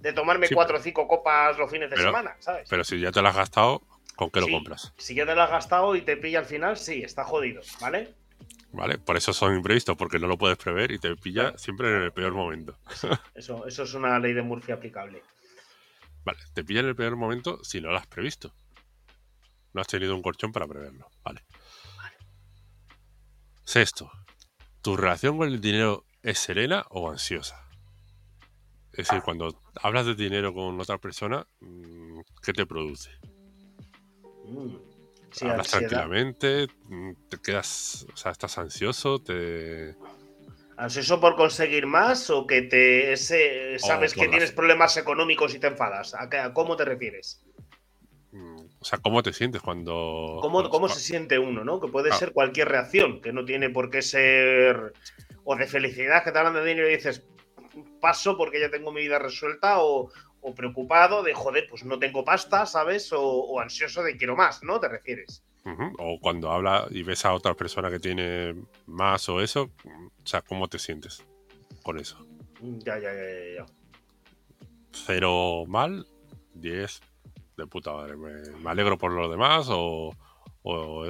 [0.00, 2.68] de tomarme Sí, cuatro o cinco copas los fines de pero- semana, ¿sabes?
[2.68, 3.82] Pero si ya te lo has gastado,
[4.24, 4.52] ¿con qué lo Sí.
[4.52, 4.92] compras?
[4.98, 8.14] Si ya te lo has gastado y te pilla al final, sí, está jodido, ¿vale?
[8.72, 8.98] ¿Vale?
[8.98, 11.58] Por eso son imprevistos, porque no lo puedes prever y te pilla Claro.
[11.58, 12.78] siempre en el peor momento.
[13.34, 15.22] Eso, eso es una ley de Murphy aplicable.
[16.24, 18.54] Vale, te pilla en el peor momento si no lo has previsto.
[19.74, 21.08] No has tenido un colchón para preverlo.
[21.24, 21.42] Vale.
[23.64, 24.10] Sexto,
[24.82, 27.56] ¿tu relación con el dinero es serena o ansiosa?
[28.92, 33.10] Es decir, cuando hablas de dinero con otra persona, mm, ¿qué te produce?
[35.30, 35.88] Sí, ¿Hablas ansiedad.
[35.88, 36.66] tranquilamente?
[36.88, 39.18] Mm, ¿Te quedas, o sea, estás ansioso?
[39.18, 39.94] ¿Te...
[40.76, 45.58] ¿Ansioso por conseguir más o que te ese, sabes que la- tienes problemas económicos y
[45.58, 46.14] te enfadas?
[46.14, 47.42] ¿A, cómo te refieres?
[48.32, 50.38] mm, O sea, ¿cómo te sientes cuando...
[50.40, 51.80] ¿Cómo, cuando- cómo se siente uno, no?
[51.80, 52.14] Que puede Ah.
[52.16, 54.92] ser cualquier reacción, que no tiene por qué ser
[55.44, 57.24] o de felicidad, que te hablan de dinero y dices,
[58.00, 60.10] paso porque ya tengo mi vida resuelta, o,
[60.42, 63.12] o preocupado de, joder, pues no tengo pasta, ¿sabes?
[63.12, 64.78] O, o ansioso de quiero más, ¿no?
[64.80, 65.42] ¿Te refieres?
[65.98, 68.54] O cuando habla y ves a otra persona que tiene
[68.86, 71.24] más o eso, o sea, ¿cómo te sientes
[71.84, 72.18] con eso?
[72.60, 73.66] Ya, ya, ya, ya.
[74.92, 76.06] Cero mal,
[76.54, 77.00] 10
[77.56, 78.16] de puta madre.
[78.16, 80.12] Me, me alegro por los demás o,
[80.62, 81.06] o,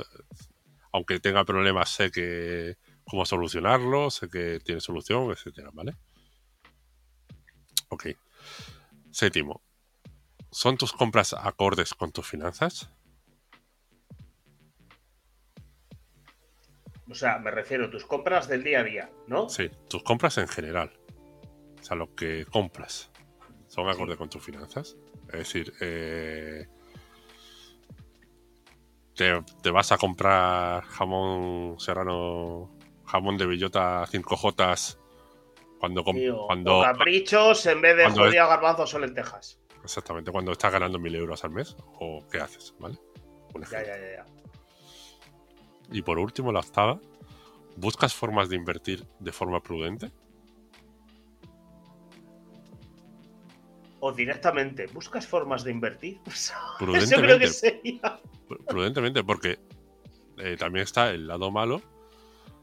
[0.93, 5.97] aunque tenga problemas sé que cómo solucionarlo, sé que tiene solución, etcétera, ¿vale?
[7.89, 8.09] Ok.
[9.13, 9.63] Séptimo.
[10.51, 12.91] ¿Son tus compras acordes con tus finanzas?
[17.09, 19.49] O sea, me refiero a tus compras del día a día, ¿no?
[19.49, 20.93] Sí, tus compras en general.
[21.79, 23.11] O sea, lo que compras.
[23.69, 24.97] ¿Son acorde con tus finanzas?
[25.29, 26.69] Es decir, eh,
[29.15, 32.71] te, vas a comprar jamón serrano,
[33.05, 34.99] jamón de bellota 5J
[35.83, 36.05] cuando,
[36.47, 39.59] cuando caprichos en vez de judía, garbanzos o lentejas.
[39.83, 42.97] Exactamente, cuando estás ganando mil euros al mes o qué haces, ¿vale?
[43.69, 44.25] Ya, ya, ya,
[45.91, 47.01] Y por último, la octava,
[47.75, 50.13] ¿buscas formas de invertir de forma prudente?
[53.99, 56.21] O directamente, ¿buscas formas de invertir?
[56.79, 57.51] Prudentemente.
[58.69, 59.59] Prudentemente, porque
[60.39, 61.83] eh, también está el lado malo.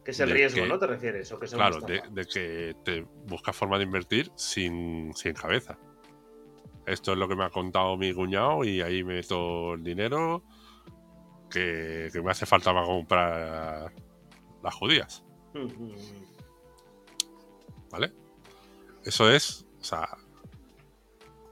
[0.03, 0.79] Que es el riesgo, ¿no?
[0.79, 1.33] ¿Te refieres?
[1.51, 5.77] claro, de, que te buscas forma de invertir sin, sin cabeza
[6.89, 10.43] esto es lo que me ha contado mi cuñado y ahí me meto el dinero
[11.49, 13.93] que, me hace falta para comprar
[14.63, 15.23] las judías.
[17.91, 18.11] ¿Vale?
[19.03, 20.17] Eso es, o sea,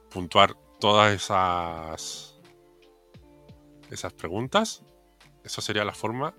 [0.10, 2.40] puntuar todas esas
[3.92, 4.84] esas preguntas.
[5.44, 6.34] Eso sería la forma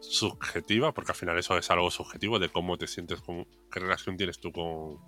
[0.00, 4.16] subjetiva, porque al final eso es algo subjetivo de cómo te sientes, con, qué relación
[4.16, 4.98] tienes tú con,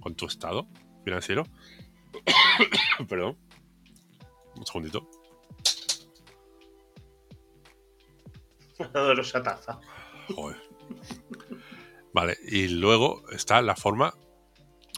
[0.00, 0.66] con tu estado
[1.04, 1.44] financiero.
[3.08, 3.36] Perdón.
[4.56, 5.08] Un segundito.
[8.78, 9.80] de los taza.
[10.34, 10.60] Joder.
[12.12, 14.14] Vale, y luego está la forma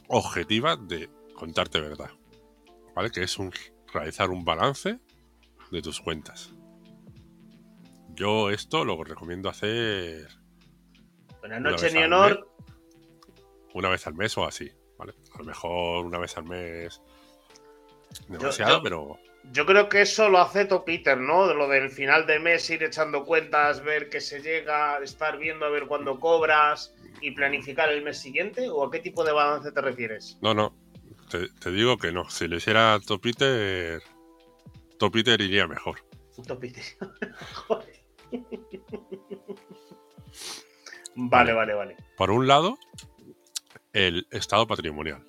[0.08, 2.10] objetiva de contarte verdad.
[2.94, 3.10] ¿Vale?
[3.10, 3.52] Que es un,
[3.92, 4.98] realizar un balance
[5.70, 6.55] de tus cuentas.
[8.16, 10.26] Yo esto lo recomiendo hacer.
[11.40, 12.50] Buenas noches, ni honor.
[13.74, 14.72] Una vez al mes o así.
[14.98, 15.14] ¿vale?
[15.34, 17.00] A lo mejor una vez al mes
[18.28, 19.18] demasiado, pero...
[19.52, 21.46] Yo creo que eso lo hace Peter, ¿no?
[21.46, 25.66] De lo del final de mes, ir echando cuentas, ver qué se llega, estar viendo
[25.66, 28.68] a ver cuándo cobras y planificar el mes siguiente.
[28.68, 30.36] ¿O a qué tipo de balance te refieres?
[30.42, 30.74] No, no.
[31.30, 32.28] Te, digo que no.
[32.28, 34.02] Si lo hiciera Topiter,
[34.98, 36.00] Topiter iría mejor.
[36.44, 36.82] Topiter.
[41.14, 41.96] vale, vale, vale.
[42.16, 42.78] Por un lado,
[43.92, 45.24] el estado patrimonial.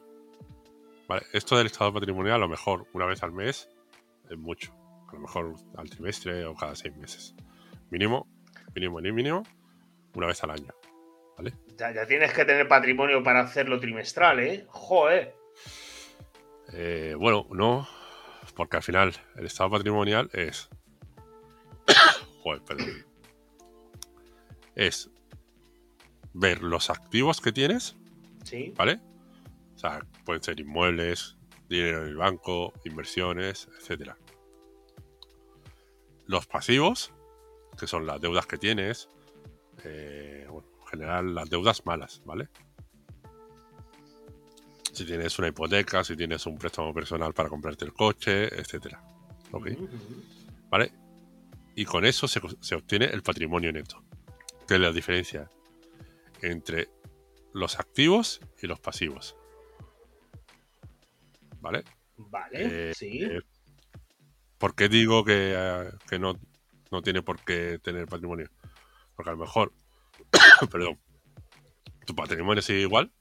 [1.33, 3.69] esto del estado patrimonial, a lo mejor una vez al mes
[4.29, 4.73] es mucho.
[5.09, 7.33] A lo mejor al trimestre o cada seis meses.
[7.89, 8.27] Mínimo,
[8.75, 9.43] mínimo, ni mínimo,
[10.13, 10.73] una vez al año.
[11.37, 11.53] ¿Vale?
[11.77, 14.65] Ya, tienes que tener patrimonio para hacerlo trimestral, ¿eh?
[14.67, 15.35] Joder.
[16.73, 17.87] Eh, bueno, no,
[18.55, 20.69] porque al final el estado patrimonial es.
[22.65, 23.05] Perdón.
[24.75, 25.09] Es
[26.33, 27.95] ver los activos que tienes
[28.75, 28.99] ¿Vale?
[29.75, 31.37] O sea, pueden ser inmuebles,
[31.69, 34.17] dinero en el banco, inversiones, etcétera.
[36.25, 37.13] Los pasivos,
[37.79, 39.09] que son las deudas que tienes,
[39.83, 42.49] eh, bueno, en general las deudas malas, ¿vale?
[44.91, 49.03] Si tienes una hipoteca, si tienes un préstamo personal para comprarte el coche, etcétera.
[49.51, 49.69] ¿Ok?
[50.69, 50.91] ¿Vale?
[51.77, 54.03] Y con eso se, se obtiene el patrimonio neto.
[54.67, 55.47] Que es la diferencia
[56.41, 56.89] entre
[57.53, 59.35] los activos y los pasivos.
[61.59, 61.83] ¿Vale?
[62.17, 63.23] Vale, eh, sí.
[63.23, 63.41] Eh,
[64.57, 66.33] ¿Por qué digo que, eh, que no,
[66.89, 68.49] no, tiene por qué tener patrimonio?
[69.15, 69.71] Porque a lo mejor,
[70.71, 70.99] perdón,
[72.07, 73.13] tu patrimonio sigue igual,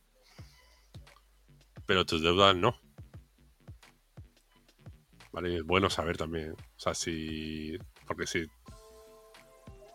[1.85, 2.81] pero tus deudas no.
[5.31, 5.59] ¿Vale?
[5.59, 6.53] Es bueno saber también.
[6.53, 7.77] O sea, si.
[8.07, 8.47] Porque si.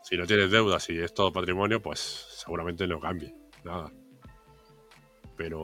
[0.03, 3.33] Si no tienes deudas y es todo patrimonio, pues seguramente no cambie.
[3.63, 3.91] Nada.
[5.37, 5.63] Pero,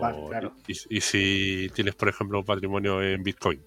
[0.67, 3.63] ¿y, si tienes, por ejemplo, un patrimonio en Bitcoin?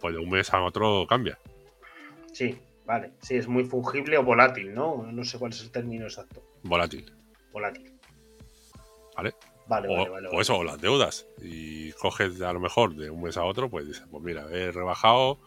[0.00, 1.38] Pues de un mes a otro cambia.
[2.32, 3.12] Sí, vale.
[3.20, 5.02] Sí, es muy fungible o volátil, ¿no?
[5.10, 6.42] No sé cuál es el término exacto.
[6.62, 7.12] Volátil.
[7.52, 7.92] Volátil.
[9.16, 9.34] ¿Vale?
[9.66, 11.26] Vale, o, vale, O eso, o las deudas.
[11.42, 14.70] Y coges a lo mejor de un mes a otro, pues dices, pues mira, he
[14.70, 15.40] rebajado.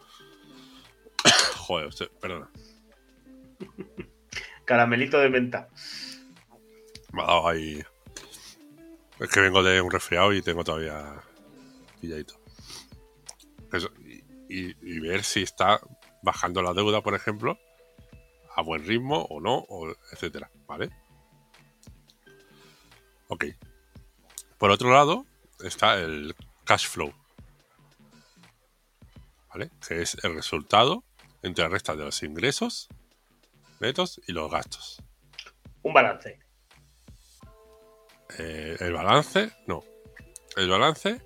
[1.70, 2.50] Joder, perdona.
[4.64, 5.68] Caramelito de menta.
[7.12, 7.80] Me ha dado ahí.
[9.20, 11.22] Es que vengo de un resfriado y tengo todavía
[12.00, 12.40] pilladito.
[14.48, 15.80] y, ver si está
[16.22, 17.56] bajando la deuda, por ejemplo,
[18.56, 20.90] a buen ritmo o no, o etcétera, ¿vale?
[23.28, 23.44] Ok.
[24.58, 25.24] Por otro lado,
[25.62, 27.14] está el cash flow.
[29.50, 29.70] ¿Vale?
[29.86, 31.04] Que es el resultado
[31.42, 32.88] entre la resta de los ingresos
[33.80, 35.02] netos y los gastos.
[35.82, 36.38] Un balance.
[38.38, 39.82] Eh, el balance, no.
[40.56, 41.20] El balance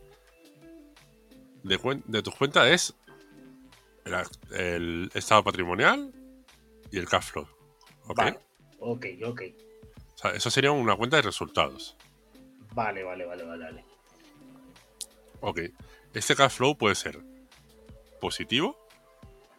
[1.62, 2.94] de, de tus cuentas es
[4.50, 6.12] el, estado patrimonial
[6.90, 7.48] y el cash flow.
[8.07, 8.20] ¿Ok?
[8.79, 9.42] Ok, ok.
[10.14, 11.96] O sea, eso sería una cuenta de resultados.
[12.72, 13.85] Vale, vale, vale, vale, vale.
[15.40, 15.61] Ok.
[16.12, 17.18] Este cash flow puede ser
[18.20, 18.84] positivo,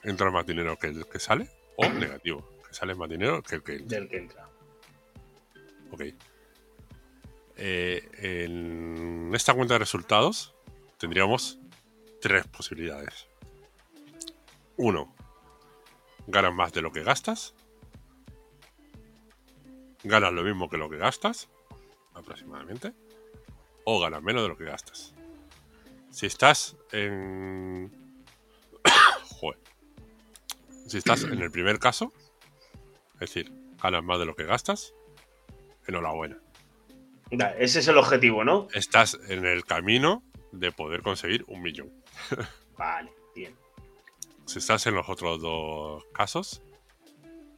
[0.06, 3.64] entra más dinero que el que sale, o negativo, que sale más dinero que el
[3.64, 4.00] que entra.
[4.00, 4.50] Del que entra.
[5.92, 6.02] Ok.
[7.58, 10.54] Eh, en esta cuenta de resultados
[10.98, 11.60] tendríamos
[12.22, 13.28] tres posibilidades.
[14.78, 15.14] Uno,
[16.28, 17.54] ganas más de lo que gastas.
[20.04, 21.50] Ganas lo mismo que lo que gastas,
[22.14, 22.94] aproximadamente.
[23.86, 25.14] O ganas menos de lo que gastas.
[26.12, 27.92] Si estás en...
[29.40, 29.60] Joder.
[30.88, 32.14] Si estás en el primer caso,
[33.16, 34.94] es decir, ganas más de lo que gastas,
[35.88, 36.38] enhorabuena.
[37.58, 38.68] Ese es el objetivo, ¿no?
[38.74, 41.92] Estás en el camino de poder conseguir un millón.
[42.78, 43.56] Vale, bien.
[44.46, 46.62] Si estás en los otros dos casos,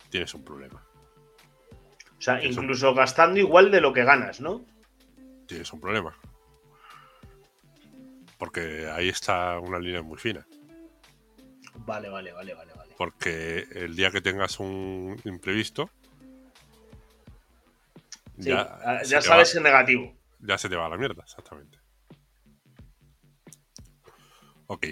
[0.10, 0.84] tienes un problema.
[2.18, 4.66] O sea, incluso gastando igual de lo que ganas, ¿no?
[5.48, 6.18] Tienes un problema.
[8.38, 10.48] Porque ahí está una línea muy fina.
[11.86, 12.77] Vale, vale, vale, vale.
[12.98, 15.90] Porque el día que tengas un imprevisto,
[18.40, 20.16] Sí, ya, ah, ya sabes va- el negativo.
[20.40, 21.80] ya se te va a la mierda, exactamente.
[24.68, 24.88] Ok.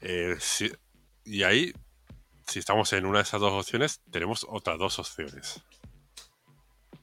[0.00, 0.72] Eh, si-
[1.24, 1.72] y ahí,
[2.46, 5.62] si estamos en una de esas dos opciones, tenemos otras dos opciones.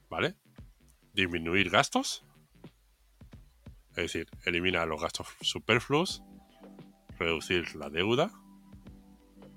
[0.09, 0.35] ¿Vale?
[1.13, 2.23] Disminuir gastos.
[3.89, 6.23] Es decir, elimina los gastos superfluos,
[7.19, 8.31] reducir la deuda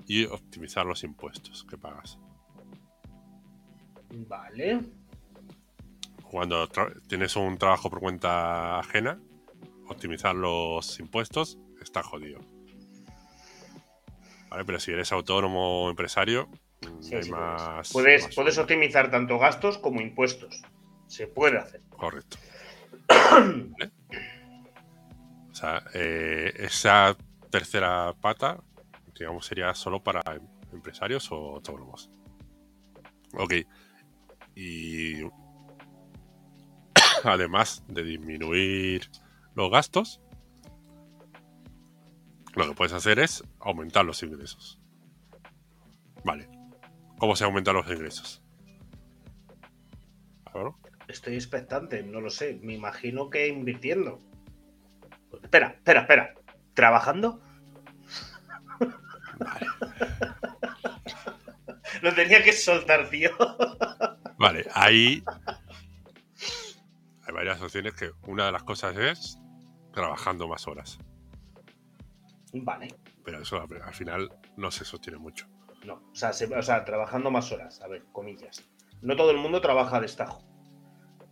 [0.06, 2.18] y optimizar los impuestos que pagas.
[4.28, 4.80] Vale.
[6.30, 6.68] cuando
[7.06, 9.20] tienes un trabajo por cuenta ajena,
[9.88, 12.40] optimizar los impuestos está jodido.
[14.48, 14.64] ¿Vale?
[14.64, 16.48] Pero si eres autónomo o empresario,
[17.00, 17.92] Sí, hay sí, más.
[17.92, 20.62] Puedes, más puedes optimizar tanto gastos como impuestos.
[21.06, 21.80] Se puede hacer.
[21.90, 22.36] Correcto.
[23.08, 23.90] ¿Vale?
[25.50, 27.16] O sea, eh, esa
[27.50, 28.58] tercera pata,
[29.18, 32.10] digamos, sería solo para em- empresarios o autónomos.
[33.34, 33.54] Ok.
[34.54, 35.22] Y
[37.24, 39.10] además de disminuir
[39.54, 40.20] los gastos,
[42.54, 44.80] lo que puedes hacer es aumentar los ingresos.
[46.24, 46.48] Vale.
[47.18, 48.42] ¿Cómo se aumentan los ingresos?
[51.08, 52.58] Estoy expectante, no lo sé.
[52.62, 54.20] Me imagino que invirtiendo.
[55.42, 56.34] Espera, espera, espera.
[56.74, 57.40] ¿Trabajando?
[62.02, 63.30] Lo tenía que soltar, tío.
[64.38, 65.22] Vale, ahí
[67.26, 69.38] hay varias opciones que una de las cosas es
[69.92, 70.98] trabajando más horas,
[72.52, 72.88] Vale.
[73.24, 75.46] pero eso al al final no se sostiene mucho.
[75.84, 77.80] No, o sea, se- o sea, trabajando más horas.
[77.80, 78.64] A ver, comillas.
[79.02, 80.42] No todo el mundo trabaja a destajo.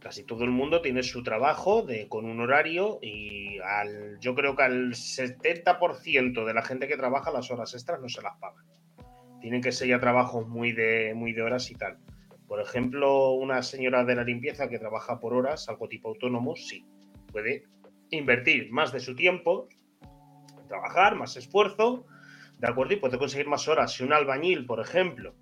[0.00, 4.54] Casi todo el mundo tiene su trabajo de, con un horario y al, yo creo
[4.54, 8.64] que al 70% de la gente que trabaja las horas extras no se las pagan.
[9.44, 11.98] Tienen que ser ya trabajos muy de, muy de horas y tal.
[12.48, 16.86] Por ejemplo, una señora de la limpieza que trabaja por horas, algo tipo autónomo, sí,
[17.30, 17.64] puede
[18.08, 19.68] invertir más de su tiempo,
[20.66, 22.06] trabajar, más esfuerzo,
[22.58, 22.94] ¿de acuerdo?
[22.94, 23.92] Y puede conseguir más horas.
[23.92, 25.34] Si un albañil, por ejemplo,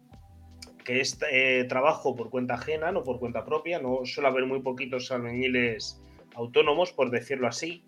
[0.84, 4.62] que es eh, trabajo por cuenta ajena, no por cuenta propia, no suele haber muy
[4.62, 6.02] poquitos albañiles
[6.34, 7.84] autónomos, por decirlo así,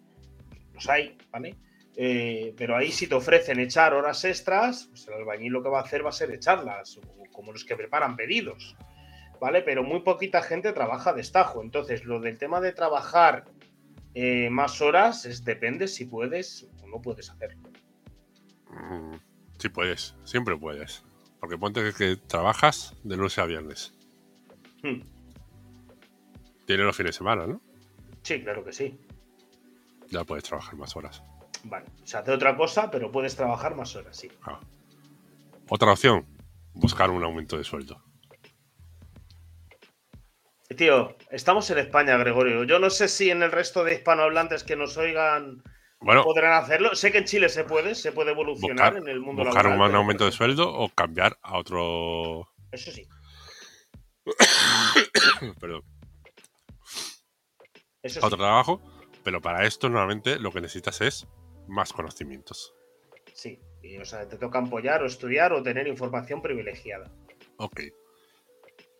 [0.74, 1.56] los hay, ¿vale?
[1.96, 5.80] Eh, pero ahí si te ofrecen echar horas extras, pues el albañil lo que va
[5.80, 7.02] a hacer va a ser echarlas, o
[7.32, 8.76] como los que preparan pedidos,
[9.40, 9.62] ¿vale?
[9.62, 11.62] Pero muy poquita gente trabaja destajo.
[11.62, 13.44] Entonces, lo del tema de trabajar
[14.14, 17.70] eh, más horas es depende si puedes o no puedes hacerlo.
[18.70, 19.14] Mm,
[19.58, 21.02] Sí puedes, siempre puedes.
[21.40, 23.94] Porque ponte que, trabajas de lunes a viernes.
[24.82, 25.00] Hmm.
[26.66, 27.60] Tienes los fines de semana, ¿no?
[28.22, 28.98] Sí, claro que sí.
[30.08, 31.22] Ya puedes trabajar más horas.
[31.64, 34.30] Vale, se hace otra cosa, pero puedes trabajar más horas, sí.
[34.42, 34.60] Ah.
[35.68, 36.26] Otra opción,
[36.74, 38.02] buscar un aumento de sueldo.
[40.76, 42.64] Tío, estamos en España, Gregorio.
[42.64, 45.62] Yo no sé si en el resto de hispanohablantes que nos oigan
[46.00, 46.94] Bueno, podrán hacerlo.
[46.96, 49.80] Sé que en Chile se puede, se puede evolucionar buscar, en el mundo buscar laboral.
[49.80, 52.48] un pero, aumento de sueldo o cambiar a otro...
[52.72, 53.06] Eso sí,
[55.60, 55.82] Perdón.
[58.02, 58.26] eso a sí.
[58.26, 58.82] otro trabajo,
[59.22, 61.28] pero para esto normalmente lo que necesitas es
[61.68, 62.74] más conocimientos.
[63.32, 67.10] Sí, y, o sea, te toca apoyar o estudiar o tener información privilegiada.
[67.56, 67.80] Ok.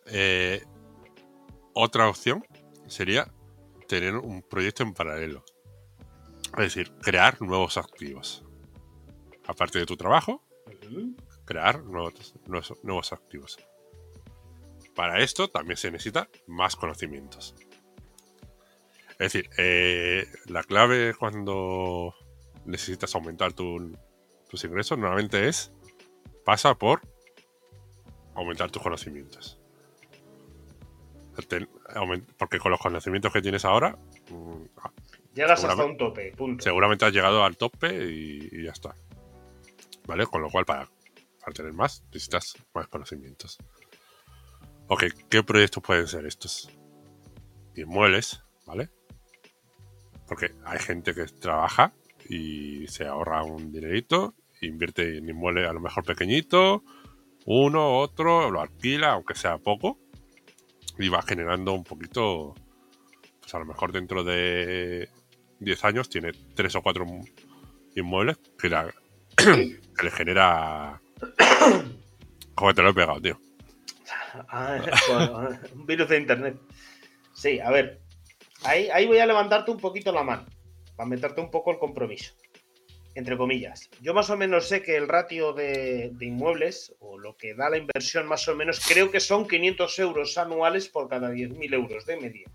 [0.06, 0.62] Eh,
[1.72, 2.44] otra opción
[2.86, 3.32] sería
[3.88, 5.44] tener un proyecto en paralelo.
[6.58, 8.44] Es decir, crear nuevos activos.
[9.46, 10.42] Aparte de tu trabajo,
[11.44, 13.58] crear nuevos, nuevos, nuevos activos.
[14.94, 17.54] Para esto también se necesita más conocimientos.
[19.18, 22.14] Es decir, eh, la clave cuando
[22.64, 25.72] necesitas aumentar tus ingresos, normalmente es,
[26.44, 27.00] pasa por
[28.34, 29.60] aumentar tus conocimientos.
[32.38, 33.98] porque con los conocimientos que tienes ahora...
[34.30, 34.92] Mm, ah,
[35.34, 36.62] Llegas hasta un tope, punto.
[36.62, 38.94] Seguramente has llegado al tope y, ya está.
[40.06, 40.26] ¿Vale?
[40.26, 40.88] Con lo cual, para,
[41.40, 43.58] para tener más, necesitas más conocimientos.
[44.86, 46.70] Ok, ¿qué proyectos pueden ser estos?
[47.74, 48.90] Inmuebles, ¿vale?
[50.28, 51.92] Porque hay gente que trabaja
[52.29, 56.83] y se ahorra un dinerito, invierte en inmuebles a lo mejor pequeñito,
[57.47, 59.99] uno, otro, lo alquila, aunque sea poco,
[60.99, 62.55] y va generando un poquito,
[63.41, 65.09] pues a lo mejor dentro de
[65.61, 67.07] 10 años tiene tres o cuatro
[67.95, 68.68] inmuebles que,
[70.03, 71.01] le genera...
[72.57, 73.39] Joder, te lo he pegado, tío.
[74.49, 74.79] Ah,
[75.75, 76.57] un virus de internet.
[77.33, 78.01] Sí, a ver.
[78.62, 80.47] Ahí, ahí voy a levantarte un poquito la mano.
[80.97, 82.34] Para meterte un poco el compromiso.
[83.14, 83.88] Entre comillas.
[84.01, 87.78] Yo más o menos sé que el ratio de, inmuebles, o lo que da la
[87.78, 92.16] inversión más o menos, creo que son 500 euros anuales por cada 10.000 euros de
[92.16, 92.51] media.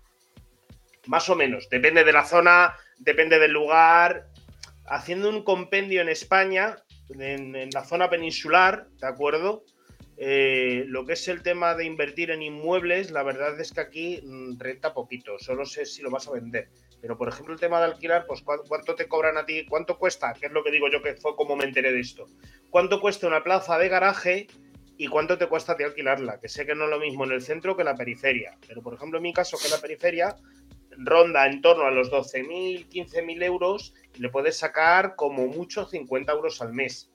[1.06, 1.70] Más o menos.
[1.70, 4.28] Depende de la zona, depende del lugar.
[4.84, 6.76] Haciendo un compendio en España,
[7.08, 9.64] en la zona peninsular, ¿de acuerdo?
[10.22, 14.20] Eh, lo que es el tema de invertir en inmuebles, la verdad es que aquí
[14.22, 16.68] mm, renta poquito, solo sé si lo vas a vender.
[17.00, 19.64] Pero, por ejemplo, el tema de alquilar, pues ¿cuánto te cobran a ti?
[19.66, 20.34] ¿Cuánto cuesta?
[20.34, 22.26] Que es lo que digo yo que fue como me enteré de esto.
[22.68, 24.46] ¿Cuánto cuesta una plaza de garaje
[24.96, 26.38] y cuánto te cuesta de alquilarla?
[26.40, 28.58] Que sé que no es lo mismo en el centro que en la periferia.
[28.68, 30.36] Pero, por ejemplo, en mi caso, que en la periferia
[30.98, 36.32] ronda en torno a los 12.000, 15.000 euros y le puedes sacar como mucho 50
[36.32, 37.10] euros al mes.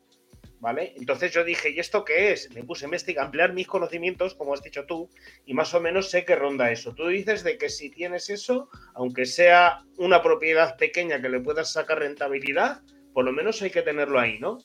[0.60, 0.94] ¿Vale?
[0.98, 2.50] Entonces yo dije, ¿y esto qué es?
[2.52, 5.10] Me puse a investigar, ampliar mis conocimientos, como has dicho tú,
[5.46, 6.94] y más o menos sé que ronda eso.
[6.94, 11.72] Tú dices de que si tienes eso, aunque sea una propiedad pequeña que le puedas
[11.72, 12.82] sacar rentabilidad,
[13.14, 14.58] por lo menos hay que tenerlo ahí, ¿no?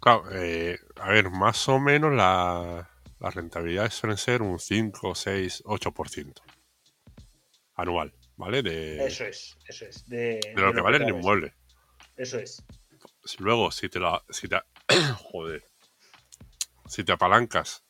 [0.00, 5.62] Claro, eh, a ver, más o menos la, las rentabilidades suelen ser un 5, 6,
[5.64, 6.42] 8%
[7.76, 8.62] anual, ¿vale?
[8.62, 10.08] De, eso es, eso es.
[10.08, 11.54] De, lo que vale el inmueble.
[12.16, 12.64] Eso es.
[13.38, 14.56] Luego, si te, la, si te,
[15.30, 15.64] Joder.
[16.86, 17.82] Si te apalancas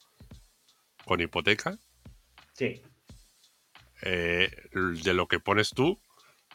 [1.05, 1.79] con hipoteca.
[2.55, 2.83] Sí.
[4.03, 6.01] Eh, de lo que pones tú,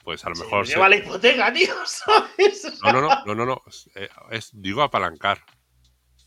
[0.03, 0.65] pues a lo mejor.
[0.65, 1.73] lleva la hipoteca, tío,
[2.83, 3.61] No, no, no, no, no,
[3.95, 5.43] eh, Es, digo apalancar.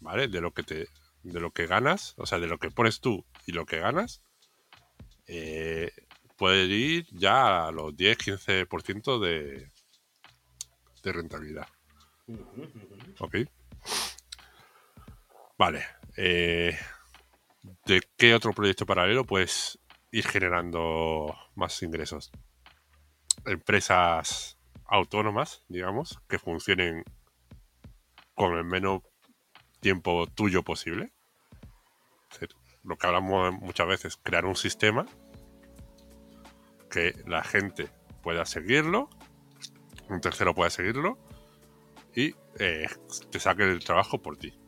[0.01, 0.29] ¿Vale?
[0.29, 0.89] De lo que te.
[1.23, 4.23] De lo que ganas, o sea, de lo que pones tú y lo que ganas,
[5.27, 5.93] eh,
[6.39, 9.69] puede ir ya a los 10-15% de,
[11.03, 11.69] de rentabilidad.
[13.19, 13.37] ¿Ok?
[15.61, 15.85] Vale.
[16.17, 16.75] Eh,
[17.85, 19.79] ¿De qué otro proyecto paralelo puedes
[20.11, 22.33] ir generando más ingresos?
[23.45, 24.57] Empresas
[24.87, 27.05] autónomas, digamos, que funcionen
[28.35, 29.03] con el menos
[29.81, 31.13] tiempo tuyo posible.
[32.83, 35.05] Lo que hablamos muchas veces, crear un sistema
[36.91, 37.91] que la gente
[38.23, 39.11] pueda seguirlo,
[40.09, 41.19] un tercero pueda seguirlo
[42.17, 42.87] y eh,
[43.31, 44.59] te saque el trabajo por ti.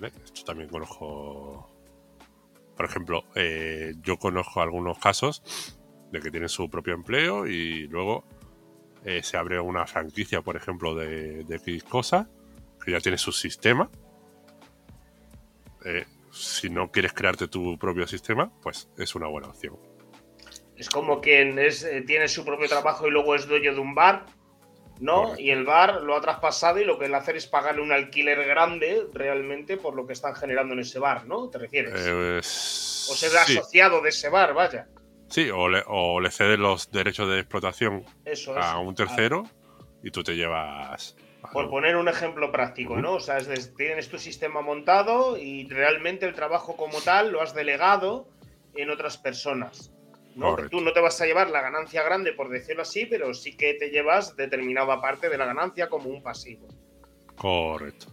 [0.00, 1.70] Esto también conozco.
[2.76, 5.42] Por ejemplo, eh, yo conozco algunos casos
[6.10, 8.24] de que tienen su propio empleo y luego
[9.04, 12.28] eh, se abre una franquicia, por ejemplo, de, de X cosa,
[12.84, 13.90] que ya tiene su sistema.
[15.84, 19.78] Eh, si no quieres crearte tu propio sistema, pues es una buena opción.
[20.76, 24.24] Es como quien es, tiene su propio trabajo y luego es dueño de un bar
[25.02, 25.36] ¿no?
[25.36, 28.46] Y el bar lo ha traspasado y lo que él hace es pagarle un alquiler
[28.46, 31.50] grande realmente por lo que están generando en ese bar, ¿no?
[31.50, 31.92] ¿Te refieres?
[31.96, 34.86] Eh, o ser asociado de ese bar, vaya.
[35.28, 38.04] Sí, o le, o le cede los derechos de explotación
[38.56, 39.44] a un tercero
[40.04, 41.16] y tú te llevas...
[41.52, 43.14] Por poner un ejemplo práctico, ¿no?
[43.14, 43.38] O sea,
[43.76, 48.28] tienes tu sistema montado y realmente el trabajo como tal lo has delegado
[48.76, 49.91] en otras personas.
[50.34, 50.56] ¿No?
[50.68, 53.74] Tú no te vas a llevar la ganancia grande, por decirlo así, pero sí que
[53.74, 56.68] te llevas determinada parte de la ganancia como un pasivo.
[57.36, 58.06] Correcto.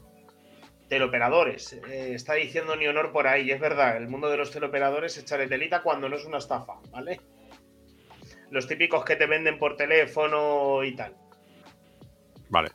[0.87, 1.73] Teleoperadores.
[1.73, 3.97] Eh, está diciendo ni honor por ahí, es verdad.
[3.97, 7.21] El mundo de los teleoperadores es echarle telita cuando no es una estafa, ¿vale?
[8.49, 11.15] Los típicos que te venden por teléfono y tal.
[12.49, 12.71] Vale.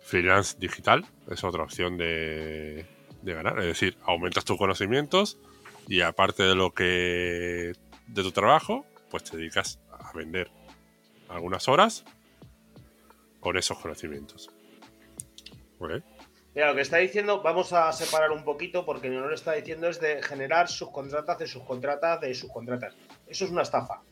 [0.00, 2.86] Freelance digital es otra opción de,
[3.22, 3.58] de ganar.
[3.58, 5.38] Es decir, aumentas tus conocimientos
[5.88, 7.72] y aparte de lo que
[8.12, 10.50] de tu trabajo, pues te dedicas a vender
[11.28, 12.04] algunas horas
[13.40, 14.50] con esos conocimientos.
[16.54, 19.88] Mira, lo que está diciendo, vamos a separar un poquito porque no lo está diciendo
[19.88, 22.94] es de generar subcontratas de subcontratas de subcontratas.
[23.26, 24.02] Eso es una estafa.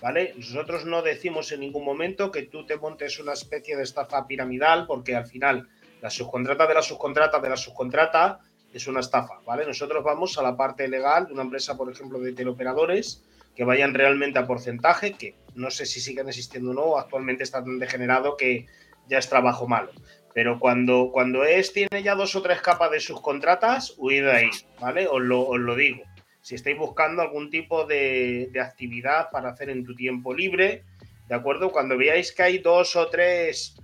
[0.00, 0.34] ¿vale?
[0.36, 4.86] Nosotros no decimos en ningún momento que tú te montes una especie de estafa piramidal,
[4.86, 5.68] porque al final
[6.00, 8.40] la subcontrata de la subcontrata de la subcontrata
[8.72, 9.66] es una estafa, ¿vale?
[9.66, 13.24] Nosotros vamos a la parte legal de una empresa, por ejemplo, de teleoperadores,
[13.58, 17.58] que vayan realmente a porcentaje, que no sé si siguen existiendo o no, actualmente está
[17.58, 18.66] tan degenerado que
[19.08, 19.90] ya es trabajo malo.
[20.32, 24.50] Pero cuando, cuando es, tiene ya dos o tres capas de subcontratas, huid de ahí,
[24.78, 25.08] ¿vale?
[25.08, 26.04] Os lo, os lo digo.
[26.40, 30.84] Si estáis buscando algún tipo de, de actividad para hacer en tu tiempo libre,
[31.26, 31.72] ¿de acuerdo?
[31.72, 33.74] Cuando veáis que hay dos o tres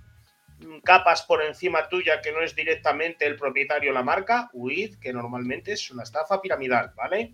[0.85, 5.73] capas por encima tuya que no es directamente el propietario la marca, huid, que normalmente
[5.73, 7.33] es una estafa piramidal, ¿vale?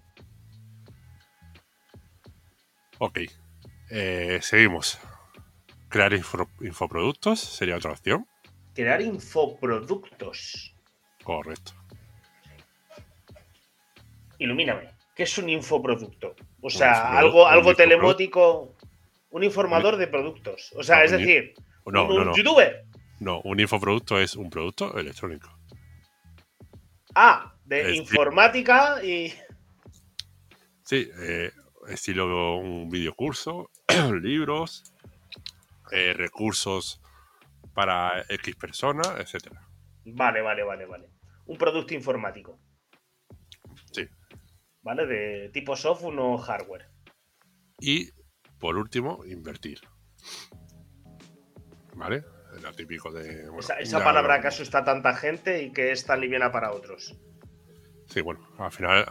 [3.04, 3.20] Ok.
[3.90, 5.00] Eh, seguimos.
[5.90, 8.28] Crear infoproductos sería otra opción.
[8.76, 10.76] Crear infoproductos.
[11.24, 11.72] Correcto.
[14.38, 14.92] Ilumíname.
[15.16, 16.36] ¿Qué es un infoproducto?
[16.62, 18.76] O sea, algo, algo telemótico.
[19.32, 20.72] Un informador de productos.
[20.78, 21.56] O sea, es decir,
[21.88, 22.86] no, un, no, youtuber.
[23.20, 25.50] No, un infoproducto es un producto electrónico.
[27.16, 29.34] Ah, de informática y.
[30.84, 31.52] Sí, eh,
[31.92, 33.70] estilo un videocurso,
[34.22, 34.94] libros,
[35.92, 37.02] eh, recursos
[37.74, 39.62] para X personas, etcétera.
[40.06, 41.10] Vale, vale, vale, vale.
[41.46, 42.60] Un producto informático.
[43.92, 44.08] Sí.
[44.82, 45.06] ¿Vale?
[45.06, 46.90] De tipo software o hardware.
[47.80, 48.10] Y
[48.60, 49.80] por último, invertir.
[51.96, 52.24] ¿Vale?
[52.76, 53.50] típico de.
[53.80, 57.18] esa, palabra que asusta a tanta gente y que es tan liviana para otros.
[58.08, 59.06] Sí, bueno, al final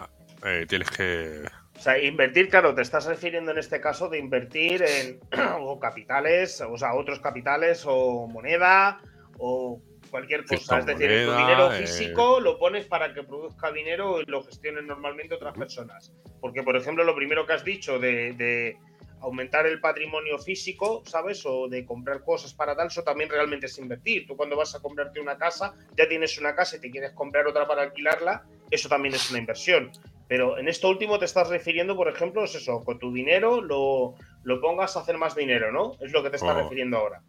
[0.44, 1.48] eh, tienes que.
[1.80, 5.18] O sea, invertir, claro, te estás refiriendo en este caso de invertir en
[5.62, 9.00] o capitales, o sea, otros capitales o moneda
[9.38, 10.80] o cualquier cosa.
[10.80, 14.86] es decir, tu dinero eh, físico lo pones para que produzca dinero y lo gestionen
[14.86, 16.12] normalmente otras personas.
[16.38, 18.76] Porque, por ejemplo, lo primero que has dicho de
[19.20, 21.44] aumentar el patrimonio físico, ¿sabes?
[21.44, 24.26] O de comprar cosas para tal, eso también realmente es invertir.
[24.26, 27.46] Tú cuando vas a comprarte una casa, ya tienes una casa y te quieres comprar
[27.46, 29.90] otra para alquilarla, eso también es una inversión.
[30.30, 34.14] Pero en esto último te estás refiriendo, por ejemplo, es eso, con tu dinero lo,
[34.44, 35.96] lo pongas a hacer más dinero, ¿no?
[36.00, 36.60] Es lo que te estás oh.
[36.62, 37.20] refiriendo ahora.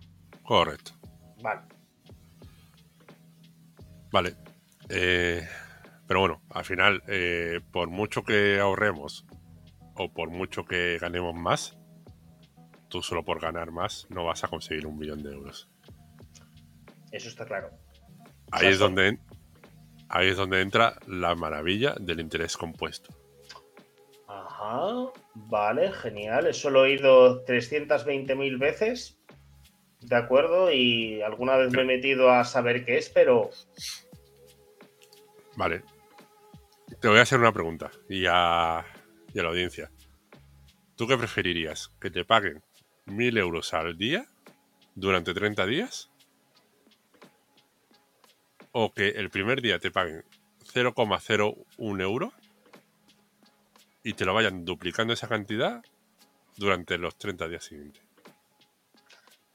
[0.44, 0.92] Correcto.
[1.42, 1.62] Vale.
[4.12, 4.36] Vale.
[4.90, 5.44] Eh,
[6.06, 9.26] pero bueno, al final, eh, por mucho que ahorremos
[9.96, 11.80] o por mucho que ganemos más,
[12.88, 15.72] tú solo por ganar más no vas a conseguir un millón de euros.
[17.12, 17.72] Eso está claro.
[18.52, 19.18] Ahí es donde
[20.12, 23.14] ahí es donde entra la maravilla del interés compuesto.
[24.28, 26.48] Ajá, vale, genial.
[26.48, 29.18] Eso lo he oído 320.000 veces.
[30.02, 33.50] De acuerdo, y alguna vez me he metido a saber qué es, pero.
[35.56, 35.84] Vale.
[37.00, 38.86] Te voy a hacer una pregunta y a,
[39.34, 39.92] y a la audiencia.
[40.96, 41.92] ¿Tú qué preferirías?
[42.00, 42.62] ¿Que te paguen
[43.08, 44.26] 1.000 euros al día
[44.96, 46.11] durante 30 días?
[48.72, 50.24] ¿O que el primer día te paguen
[50.74, 52.32] 0,01 euro
[54.04, 55.84] y te lo vayan duplicando esa cantidad
[56.58, 58.02] durante los 30 días siguientes?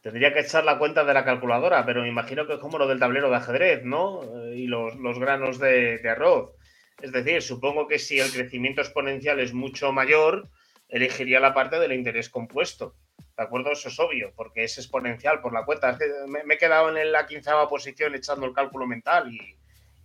[0.03, 2.87] Tendría que echar la cuenta de la calculadora, pero me imagino que es como lo
[2.87, 4.21] del tablero de ajedrez, ¿no?
[4.55, 6.53] Y los, granos de, de arroz.
[7.01, 10.49] Es decir, supongo que si el crecimiento exponencial es mucho mayor,
[10.89, 12.95] elegiría la parte del interés compuesto.
[13.37, 13.71] ¿De acuerdo?
[13.71, 15.99] Eso es obvio, porque es exponencial por la cuenta.
[16.27, 19.59] me, he quedado en la quinceava posición echando el cálculo mental y,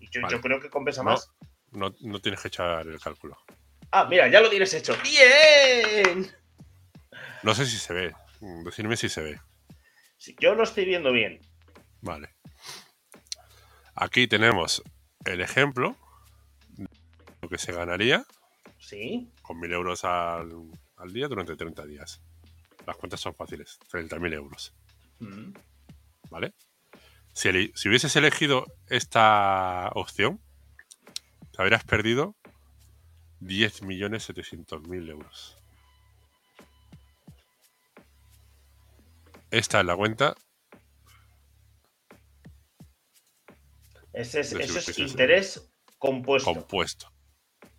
[0.10, 1.32] yo, creo que compensa más.
[1.72, 3.38] No, no tienes que echar el cálculo.
[3.92, 4.96] Ah, mira, ya lo tienes hecho.
[5.04, 6.30] ¡Bien!
[7.44, 8.14] No sé si se ve.
[8.66, 9.40] Decirme si se ve.
[10.40, 11.40] yo lo estoy viendo bien.
[12.02, 12.30] Vale.
[13.96, 14.84] Aquí tenemos
[15.24, 15.96] el ejemplo
[16.70, 16.90] de
[17.42, 18.26] lo que se ganaría.
[18.80, 19.32] Sí.
[19.42, 20.52] Con mil euros al,
[20.98, 22.22] al día durante 30 días.
[22.86, 24.74] Las cuentas son fáciles, 30.000 euros.
[25.20, 25.54] Mm.
[26.30, 26.54] ¿Vale?
[27.34, 30.42] Si, hubieses elegido esta opción,
[31.52, 32.36] te habrías perdido
[33.42, 35.58] 10.700.000 euros.
[39.50, 40.36] Esta es la cuenta.
[44.14, 46.54] Ese es, eso es interés compuesto.
[46.54, 47.12] Compuesto.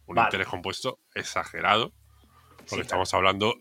[0.07, 1.93] Un interés compuesto exagerado.
[2.69, 3.55] Porque estamos hablando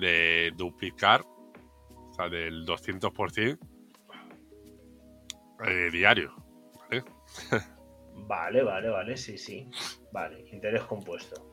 [0.00, 3.58] de duplicar, o sea, del 200%
[5.66, 6.34] eh, diario.
[6.78, 7.04] ¿vale?
[8.26, 9.68] vale, vale, vale, sí, sí.
[10.12, 11.50] Vale, interés compuesto.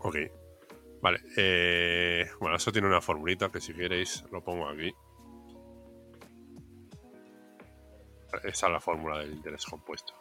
[0.00, 0.16] Ok.
[1.00, 1.20] Vale.
[1.36, 4.92] Eh, bueno, eso tiene una formulita que si queréis lo pongo aquí.
[8.44, 10.14] Esa es la fórmula del interés compuesto.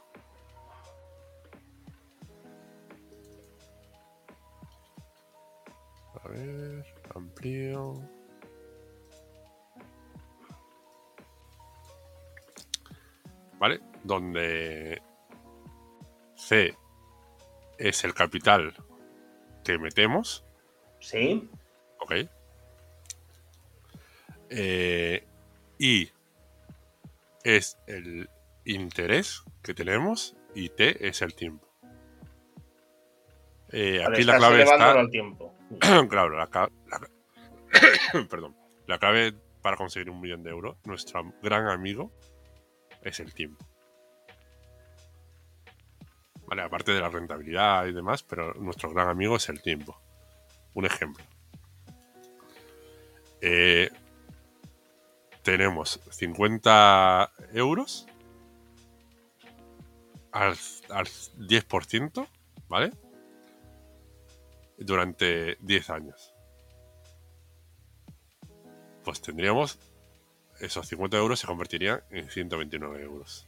[6.28, 7.93] Ver, amplío.
[13.59, 13.80] ¿Vale?
[14.03, 15.01] Donde
[16.36, 16.75] C
[17.78, 18.73] es el capital
[19.63, 20.43] que metemos.
[20.99, 21.49] Sí.
[21.99, 22.13] Ok.
[24.49, 25.25] Eh,
[25.78, 26.09] y
[27.43, 28.30] es el
[28.65, 31.67] interés que tenemos y T es el tiempo.
[33.71, 34.91] Eh, Vale, aquí la clave está.
[34.91, 35.53] al tiempo.
[36.09, 37.09] claro, la, la-
[38.30, 38.55] perdón.
[38.86, 42.11] La clave para conseguir un millón de euros, nuestro gran amigo,
[43.01, 43.65] es el tiempo.
[46.47, 49.99] Vale, aparte de la rentabilidad y demás, pero nuestro gran amigo es el tiempo.
[50.74, 51.24] Un ejemplo.
[53.41, 53.89] Eh,
[55.43, 58.07] tenemos 50 euros
[60.32, 60.55] al,
[60.89, 62.28] al 10%,
[62.70, 62.91] ¿vale?
[64.78, 66.34] Durante 10 años.
[69.03, 69.80] Pues tendríamos
[70.59, 73.47] esos 50 euros se convertirían en 129 euros.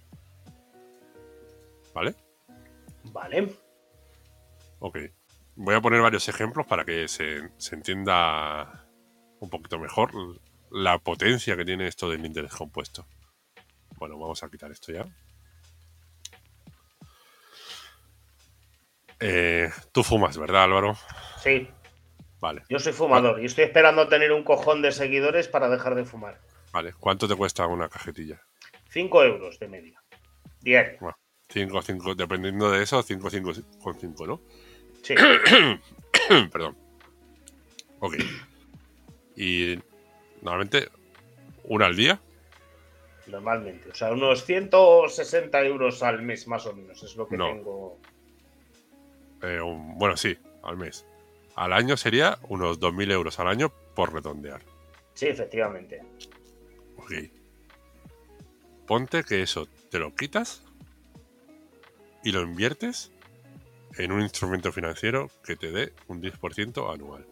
[1.93, 2.15] ¿Vale?
[3.05, 3.55] Vale.
[4.79, 4.97] Ok.
[5.55, 8.87] Voy a poner varios ejemplos para que se, se entienda
[9.39, 10.11] un poquito mejor
[10.71, 13.05] la potencia que tiene esto del interés compuesto.
[13.97, 15.05] Bueno, vamos a quitar esto ya.
[19.19, 20.95] Eh, Tú fumas, ¿verdad, Álvaro?
[21.41, 21.67] Sí.
[22.39, 26.05] Vale, Yo soy fumador y estoy esperando tener un cojón de seguidores para dejar de
[26.05, 26.39] fumar.
[26.71, 26.93] vale.
[26.93, 28.41] ¿Cuánto te cuesta una cajetilla?
[28.91, 30.01] 5 euros de media.
[30.61, 30.99] Diario.
[31.49, 33.51] 5, 5, dependiendo de eso, 5, 5
[33.83, 34.41] con 5, ¿no?
[35.03, 35.15] Sí.
[36.51, 36.77] Perdón.
[37.99, 38.15] Ok.
[39.35, 39.77] Y
[40.41, 40.87] normalmente
[41.65, 42.21] una al día.
[43.27, 43.89] Normalmente.
[43.89, 47.03] O sea, unos 160 euros al mes más o menos.
[47.03, 47.47] Es lo que No.
[47.47, 47.99] tengo.
[49.43, 51.05] Eh, un- bueno, sí, al mes.
[51.55, 54.61] Al año sería unos 2.000 euros al año por redondear.
[55.13, 56.01] Sí, efectivamente.
[56.97, 57.11] Ok.
[58.87, 60.63] Ponte que eso te lo quitas
[62.23, 63.11] y lo inviertes
[63.97, 67.25] en un instrumento financiero que te dé un 10% anual.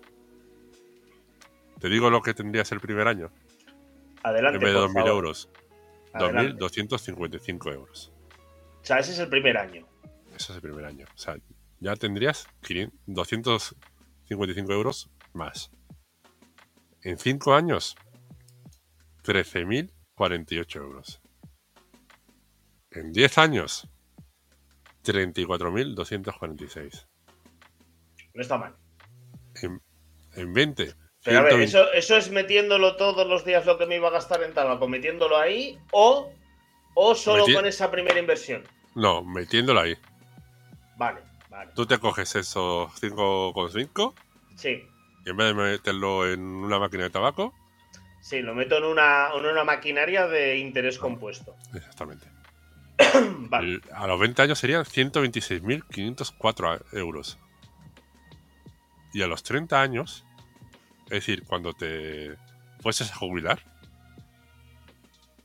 [1.79, 3.31] Te digo lo que tendrías el primer año.
[4.23, 4.57] Adelante.
[4.57, 5.09] en vez de por 2.000 favor.
[5.09, 5.49] euros,
[6.13, 6.53] Adelante.
[6.59, 8.11] 2.255 euros.
[8.81, 9.85] O sea, ese es el primer año.
[10.35, 11.05] Eso es el primer año.
[11.13, 11.37] O sea,
[11.79, 13.75] ya tendrías 500
[14.29, 15.71] 255 euros más.
[17.03, 17.95] En 5 años,
[19.23, 21.21] 13.048 euros.
[22.91, 23.87] En 10 años,
[25.03, 27.05] 34.246.
[28.33, 28.75] No está mal.
[29.61, 29.81] En,
[30.33, 33.85] en 20, Pero a ver, 120 eso, eso es metiéndolo todos los días lo que
[33.85, 36.31] me iba a gastar en tabaco, metiéndolo ahí o,
[36.95, 38.63] o solo Meti- con esa primera inversión.
[38.95, 39.95] No, metiéndolo ahí.
[40.97, 41.21] Vale,
[41.57, 41.71] vale.
[41.75, 44.13] Tú te coges esos 5,5
[44.55, 44.83] Sí,
[45.25, 47.53] y en vez de meterlo en una máquina de tabaco,
[48.21, 51.55] sí, lo meto en una, en una maquinaria de interés compuesto.
[51.73, 52.27] exactamente.
[53.49, 53.67] Vale.
[53.75, 57.37] El- A los 20 años serían 126.504 euros.
[59.13, 60.25] Y a los 30 años,
[61.05, 62.35] es decir, cuando te
[62.81, 63.59] fueses a jubilar,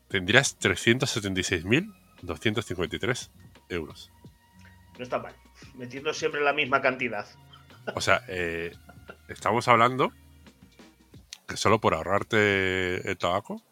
[0.08, 3.30] tendrías 376.253
[3.68, 4.10] euros.
[4.98, 5.34] No está mal.
[5.74, 7.26] Metiendo siempre la misma cantidad.
[7.94, 8.74] O sea, eh,
[9.28, 10.12] estamos hablando
[11.46, 13.62] que solo por ahorrarte el tabaco,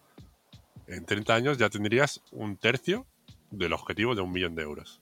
[0.86, 3.06] en 30 años ya tendrías un tercio
[3.50, 5.00] del objetivo de un millón de euros.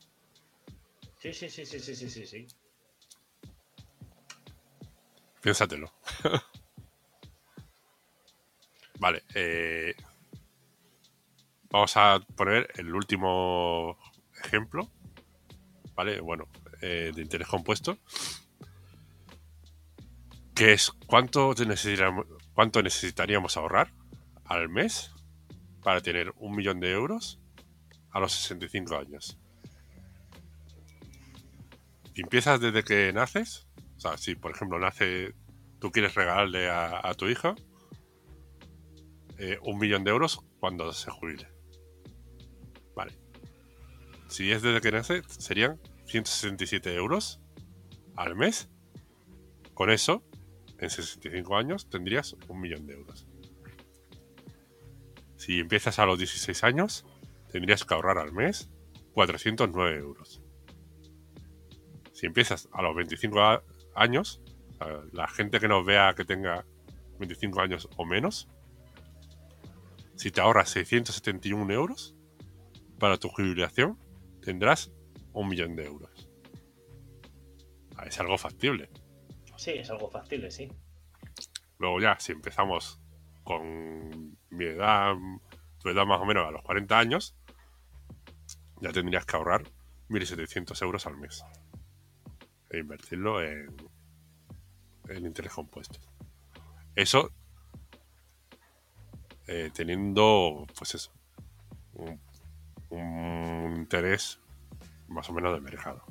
[1.18, 2.46] Sí, sí, sí, sí, sí, sí, sí, sí.
[5.40, 5.92] Piénsatelo.
[8.98, 9.22] vale.
[9.34, 9.94] eh,
[11.70, 13.98] vamos a poner el último
[14.44, 14.88] ejemplo.
[15.94, 16.46] Vale, bueno,
[16.80, 17.98] eh, de interés compuesto.
[20.54, 21.54] Que es cuánto,
[22.52, 23.92] cuánto necesitaríamos ahorrar
[24.44, 25.12] al mes
[25.82, 27.40] para tener un millón de euros
[28.10, 29.38] a los 65 años.
[32.14, 35.34] Empiezas desde que naces, o sea, si por ejemplo nace,
[35.78, 37.54] tú quieres regalarle a, a tu hija
[39.38, 41.46] eh, un millón de euros cuando se jubile.
[42.96, 43.12] Vale.
[44.28, 47.40] Si es desde que nace, serían 167 euros
[48.16, 48.68] al mes.
[49.74, 50.24] Con eso,
[50.78, 53.26] en 65 años, tendrías un millón de euros.
[55.36, 57.06] Si empiezas a los 16 años,
[57.52, 58.70] tendrías que ahorrar al mes
[59.12, 60.42] 409 euros.
[62.12, 63.62] Si empiezas a los 25 a-
[63.94, 64.40] años,
[65.12, 66.64] la gente que nos vea que tenga
[67.18, 68.48] 25 años o menos,
[70.16, 72.16] si te ahorras 671 euros
[72.98, 73.98] para tu jubilación,
[74.42, 74.90] tendrás
[75.40, 76.28] un millón de euros.
[77.96, 78.90] Ah, Es algo factible.
[79.56, 80.68] Sí, es algo factible, sí.
[81.78, 83.00] Luego ya, si empezamos
[83.44, 85.14] con mi edad,
[85.78, 87.36] tu edad más o menos a los 40 años,
[88.80, 89.62] ya tendrías que ahorrar
[90.08, 91.44] 1.700 euros al mes
[92.70, 93.74] e invertirlo en,
[95.08, 95.98] en interés compuesto.
[96.94, 97.32] Eso
[99.46, 101.12] eh, teniendo, pues eso,
[101.94, 102.20] un,
[102.90, 104.40] un interés
[105.08, 106.02] más o menos de mercado.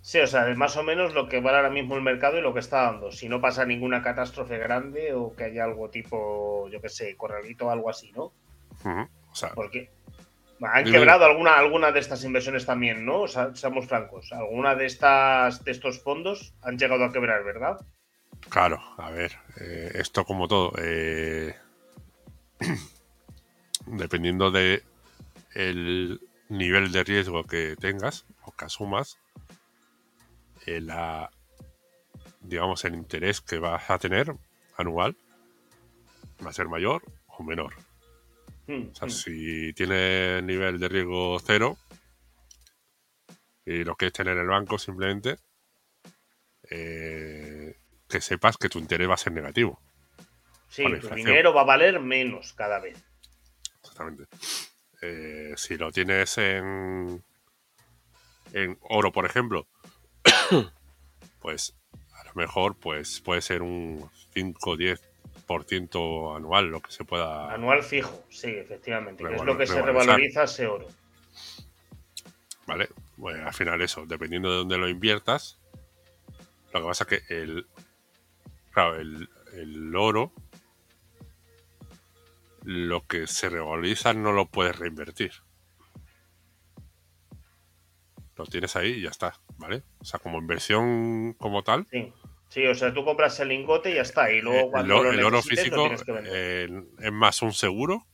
[0.00, 2.42] Sí, o sea, es más o menos lo que vale ahora mismo el mercado y
[2.42, 3.10] lo que está dando.
[3.10, 7.66] Si no pasa ninguna catástrofe grande o que haya algo tipo, yo qué sé, corralito
[7.66, 8.32] o algo así, ¿no?
[8.84, 9.90] O sea, Porque
[10.60, 10.98] han Dime.
[10.98, 13.22] quebrado alguna, alguna de estas inversiones también, ¿no?
[13.22, 14.32] O sea, seamos francos.
[14.32, 17.80] Alguna de estas de estos fondos han llegado a quebrar, ¿verdad?
[18.50, 21.54] claro, a ver, eh, esto como todo, eh,
[23.86, 24.82] dependiendo de
[25.54, 26.20] el
[26.58, 29.18] nivel de riesgo que tengas o que asumas,
[30.66, 31.30] eh, la,
[32.40, 34.34] digamos, el interés que vas a tener
[34.76, 35.16] anual
[36.44, 37.74] va a ser mayor o menor.
[38.66, 39.10] Hmm, O sea, hmm.
[39.10, 41.76] si tienes nivel de riesgo cero
[43.66, 45.38] y lo quieres tener en el banco simplemente,
[46.70, 47.76] eh,
[48.08, 49.80] que sepas que tu interés va a ser negativo.
[50.68, 53.02] Sí, tu dinero va a valer menos cada vez.
[53.80, 54.24] Exactamente.
[55.06, 57.22] Eh, si lo tienes en,
[58.54, 59.66] en oro, por ejemplo,
[61.40, 61.74] pues
[62.14, 67.52] a lo mejor pues puede ser un 5 o 10% anual lo que se pueda...
[67.52, 69.22] Anual fijo, sí, efectivamente.
[69.22, 70.88] que es lo que se revaloriza ese oro.
[72.66, 72.88] ¿Vale?
[73.18, 75.58] Bueno, al final eso, dependiendo de dónde lo inviertas,
[76.72, 77.66] lo que pasa que el,
[78.72, 80.32] claro, el, el oro,
[82.64, 85.32] lo que se revaloriza no lo puedes reinvertir.
[88.36, 89.84] Lo tienes ahí y ya está, ¿vale?
[90.00, 92.12] O sea, como inversión como tal, Sí.
[92.48, 94.30] Sí, o sea, tú compras el lingote y ya está.
[94.30, 95.88] Y eh, luego el, cuando o- lo el oro lo físico
[96.24, 96.68] eh,
[97.00, 98.06] es más un seguro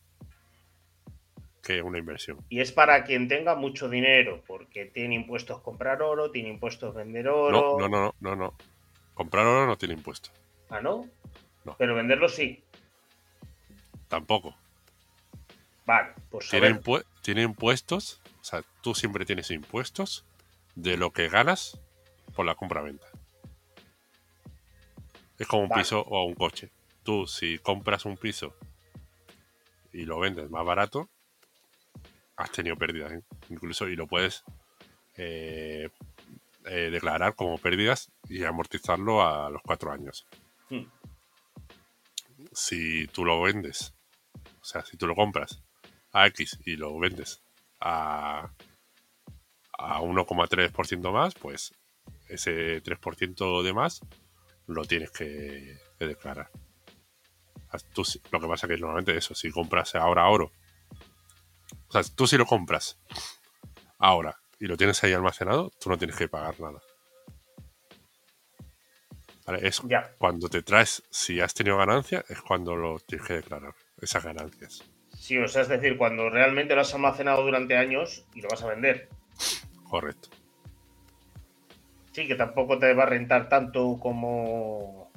[1.63, 2.39] que una inversión.
[2.49, 7.29] Y es para quien tenga mucho dinero, porque tiene impuestos comprar oro, tiene impuestos vender
[7.29, 7.77] oro.
[7.79, 8.55] No, no, no, no, no.
[9.13, 10.31] Comprar oro no tiene impuesto.
[10.71, 11.07] Ah, ¿no?
[11.65, 11.77] No.
[11.79, 12.65] Pero venderlo sí.
[14.11, 14.57] Tampoco.
[15.87, 16.81] Vale, pues a tiene,
[17.23, 20.25] tiene impuestos, o sea, tú siempre tienes impuestos
[20.75, 21.81] de lo que ganas
[22.35, 23.07] por la compra-venta.
[25.39, 26.71] Es como un piso o un coche.
[27.05, 28.55] Tú, si compras un piso
[29.93, 31.09] y lo vendes más barato,
[32.37, 33.23] has tenido pérdidas, ¿eh?
[33.49, 34.43] incluso, y lo puedes
[35.17, 35.89] eh,
[36.67, 40.27] eh, declarar como pérdidas y amortizarlo a los cuatro años.
[40.69, 40.87] Hmm.
[42.53, 43.95] Si tú lo vendes,
[44.61, 45.63] o sea, si tú lo compras
[46.13, 47.43] a X y lo vendes
[47.81, 48.51] a,
[49.79, 51.75] a 1,3% más, pues
[52.29, 54.01] ese 3% de más
[54.67, 56.51] lo tienes que, que declarar.
[57.93, 58.03] Tú
[58.33, 60.53] lo que pasa que normalmente eso, si compras ahora oro,
[61.89, 62.99] o sea, tú si lo compras
[63.99, 66.81] ahora y lo tienes ahí almacenado, tú no tienes que pagar nada.
[69.47, 69.67] ¿Vale?
[69.67, 69.83] Es
[70.19, 74.85] cuando te traes, si has tenido ganancia, es cuando lo tienes que declarar, esas ganancias.
[75.17, 78.63] Sí, o sea, es decir, cuando realmente lo has almacenado durante años y lo vas
[78.63, 79.09] a vender.
[79.85, 80.29] Correcto.
[82.13, 85.11] Sí, que tampoco te va a rentar tanto como.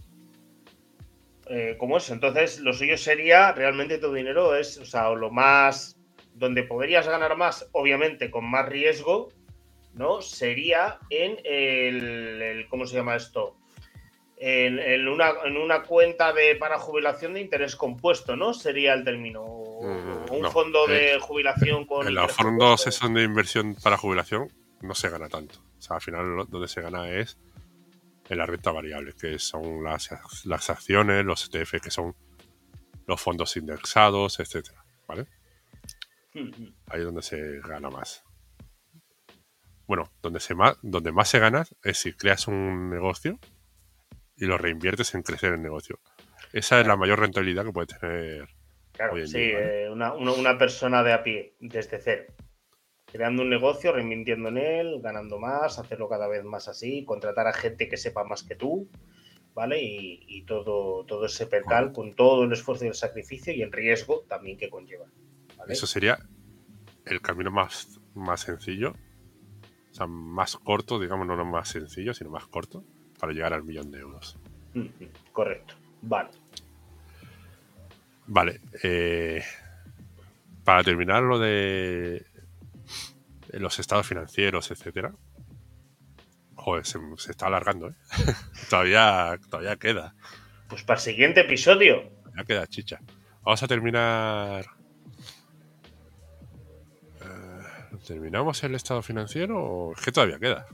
[1.48, 2.14] eh, como eso.
[2.14, 5.98] Entonces, lo suyo sería realmente tu dinero es, o sea, lo más.
[6.36, 9.30] Donde podrías ganar más, obviamente con más riesgo,
[9.94, 10.22] ¿no?
[10.22, 12.42] Sería en el.
[12.42, 13.56] el- ¿Cómo se llama esto?
[14.46, 18.54] En, en una, en una cuenta de para jubilación de interés compuesto, ¿no?
[18.54, 19.42] Sería el término.
[19.46, 20.52] Mm, un no.
[20.52, 22.08] fondo de Eh, jubilación con.
[22.08, 25.60] En los fondos esos de inversión para jubilación no se gana tanto.
[25.78, 27.38] O sea, al final lo- donde se gana es
[28.28, 30.10] en la renta variable, que son las,
[30.46, 32.14] las acciones, los ETF, que son
[33.08, 34.84] los fondos indexados, etcétera.
[35.08, 35.26] ¿Vale?
[36.34, 36.76] Mm, mm.
[36.88, 38.24] Ahí es donde se gana más.
[39.88, 43.40] Bueno, donde, se más, donde más se gana es si creas un negocio
[44.38, 46.00] y lo reinviertes en crecer el negocio.
[46.52, 48.48] Esa es la mayor rentabilidad que puede tener.
[48.92, 49.84] Claro, hoy en sí, día, ¿vale?
[49.86, 52.26] eh, una, una- una persona de a pie, desde cero.
[53.12, 57.54] Creando un negocio, reinvirtiendo en él, ganando más, hacerlo cada vez más así, contratar a
[57.54, 58.90] gente que sepa más que tú,
[59.54, 59.82] ¿vale?
[59.84, 63.72] Y, y todo, todo ese percal con todo el esfuerzo y el sacrificio y el
[63.72, 65.06] riesgo también que conlleva.
[65.58, 65.74] ¿vale?
[65.74, 66.18] Eso sería
[67.06, 68.94] el camino más, más sencillo,
[69.92, 72.84] o sea, más corto, digamos, no más sencillo, sino más corto,
[73.24, 74.38] para llegar al millón de euros.
[74.74, 74.88] Mm,
[75.32, 75.76] Correcto.
[76.02, 76.30] Vale.
[78.28, 79.42] Vale, eh,
[80.66, 82.26] para terminar lo de
[83.54, 85.14] los estados financieros, etcétera.
[86.56, 87.94] Joder, se, se está alargando, ¿eh?
[88.70, 90.14] todavía, todavía queda.
[90.68, 92.04] Pues para el siguiente episodio.
[92.36, 93.00] Ya queda chicha.
[93.44, 94.66] Vamos a terminar.
[97.22, 100.68] Eh, ¿Terminamos el estado financiero es que todavía queda?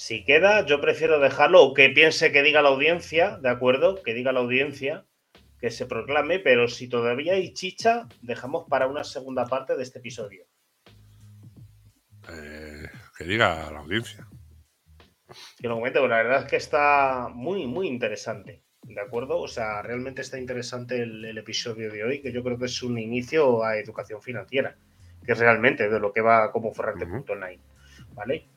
[0.00, 4.02] Si queda, yo prefiero dejarlo o que piense que diga la audiencia, ¿de acuerdo?
[4.02, 5.04] Que diga la audiencia,
[5.60, 9.98] que se proclame, pero si todavía hay chicha, dejamos para una segunda parte de este
[9.98, 10.46] episodio.
[12.30, 12.88] Eh,
[13.18, 14.26] que diga la audiencia.
[15.58, 18.62] Que lo comente, la verdad es que está muy, muy interesante.
[18.80, 19.38] ¿De acuerdo?
[19.38, 22.98] O sea, realmente está interesante el, episodio de hoy, que yo creo que es un
[22.98, 24.78] inicio a educación financiera,
[25.26, 27.60] que es realmente de lo que va como forrarte.online.
[28.14, 28.48] ¿Vale?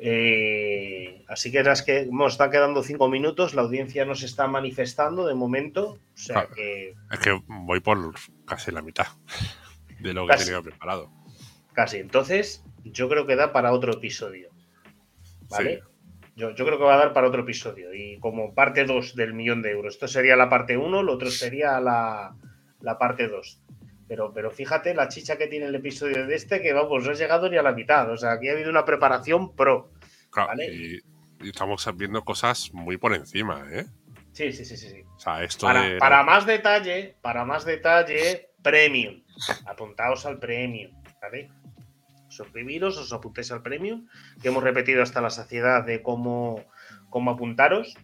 [0.00, 5.26] Eh, así que es que nos está quedando cinco minutos, la audiencia nos está manifestando
[5.26, 5.98] de momento.
[6.14, 6.94] O sea que...
[7.10, 8.14] Es que voy por
[8.46, 9.08] casi la mitad
[10.00, 11.10] de lo que tenía preparado.
[11.72, 11.98] Casi.
[11.98, 14.50] Entonces, yo creo que da para otro episodio.
[15.48, 15.82] ¿Vale?
[16.36, 17.92] Yo, creo que va a dar para otro episodio.
[17.92, 19.94] Y como parte 2 del millón de euros.
[19.94, 22.36] Esto sería la parte 1, lo otro sería la,
[22.98, 23.60] parte 2.
[24.08, 27.14] Pero, pero fíjate la chicha que tiene el episodio de este, que vamos, no ha
[27.14, 28.10] llegado ni a la mitad.
[28.10, 29.92] O sea, aquí ha habido una preparación pro.
[30.30, 31.00] Claro, y,
[31.46, 33.86] estamos viendo cosas muy por encima, ¿eh?
[34.32, 35.02] Sí, sí, sí, sí.
[35.16, 39.22] O sea, esto para, para más detalle, para más detalle, premium.
[39.66, 41.50] Apuntaos al premium, ¿vale?
[42.28, 44.06] suscribiros, os apuntéis al premium,
[44.40, 46.64] que hemos repetido hasta la saciedad de cómo,
[47.10, 47.96] cómo apuntaros,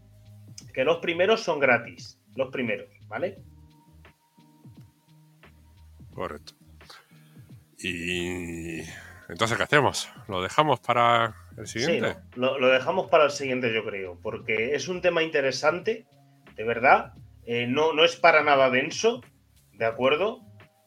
[0.73, 3.39] que los primeros son gratis, los primeros, ¿vale?
[6.15, 6.55] Correcto.
[7.79, 8.81] Y
[9.29, 10.09] entonces, ¿qué hacemos?
[10.29, 12.13] ¿Lo dejamos para el siguiente?
[12.13, 16.07] Sí, lo, dejamos para el siguiente, yo creo, porque es un tema interesante,
[16.57, 17.15] de verdad.
[17.47, 19.23] Eh, no, no es para nada denso,
[19.73, 20.41] ¿de acuerdo?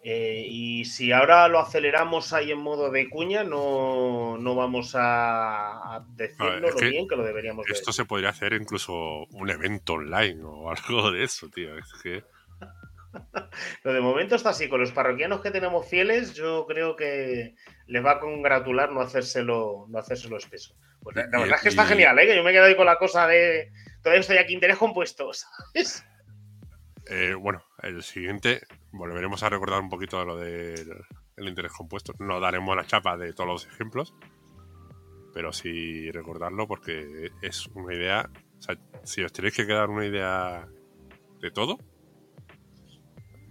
[0.03, 6.59] Eh, y si ahora lo aceleramos ahí en modo de cuña, no, vamos a, decirlo
[6.59, 11.11] lo bien que lo deberíamos Esto se podría hacer incluso un evento online o algo
[11.11, 11.77] de eso, tío.
[11.77, 12.23] Es que...
[13.83, 14.69] lo de momento está así.
[14.69, 17.55] Con los parroquianos que tenemos fieles, yo creo que
[17.87, 20.75] les va a congratular no hacérselo, no hacérselo espeso.
[21.01, 22.27] Pues la, verdad es que está genial, ¿eh?
[22.27, 23.71] Que yo me he quedado ahí con la cosa de.
[24.01, 26.05] Todavía estoy aquí, interés compuesto, ¿sabes?
[27.09, 28.61] Eh, bueno, el siguiente,
[28.91, 32.13] volveremos a recordar un poquito de lo del interés compuesto.
[32.19, 34.13] No daremos la chapa de todos los ejemplos,
[35.33, 38.29] pero sí recordarlo porque es una idea.
[38.57, 40.67] O sea, si os tenéis que quedar una idea
[41.39, 41.77] de todo,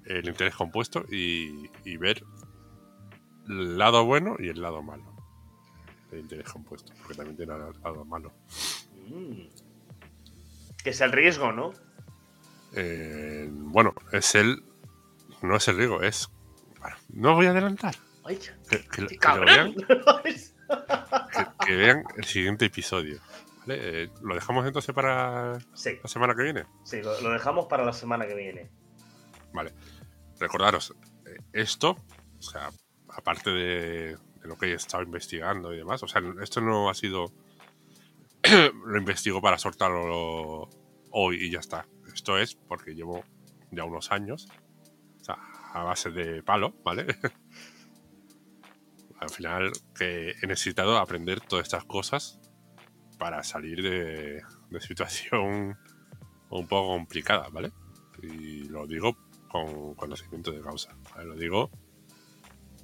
[0.07, 2.23] el interés compuesto y, ver
[3.49, 5.05] el lado bueno y el lado malo
[6.11, 8.33] del interés compuesto, porque también tiene el lado malo.
[9.09, 9.49] Mm.
[10.83, 11.73] Que es el riesgo, ¿no?
[12.75, 14.63] Eh, bueno, es el.
[15.43, 16.31] No es el riego, es.
[17.09, 17.95] no voy a adelantar.
[21.67, 23.21] que, vean, el siguiente episodio.
[23.69, 26.65] Eh, ¿Lo dejamos entonces para la semana que viene?
[26.85, 28.69] Sí, lo, dejamos para la semana que viene.
[29.53, 29.73] Vale.
[30.39, 31.97] Recordaros, eh, esto,
[32.39, 32.71] o sea,
[33.09, 37.33] aparte de, lo que he estado investigando y demás, o sea, esto no ha sido.
[38.87, 40.69] lo investigo para soltarlo
[41.11, 41.87] hoy y ya está.
[42.15, 43.25] Esto es porque llevo
[43.71, 44.49] ya unos años,
[45.21, 45.37] o sea,
[45.73, 47.07] a base de palo, ¿vale?
[49.21, 52.39] Al final que he necesitado aprender todas estas cosas
[53.19, 55.79] para salir de, de situación
[56.51, 57.73] un poco complicada, ¿vale?
[58.23, 59.17] Y lo digo
[59.65, 61.27] con conocimiento de causa, ¿vale?
[61.27, 61.71] Lo digo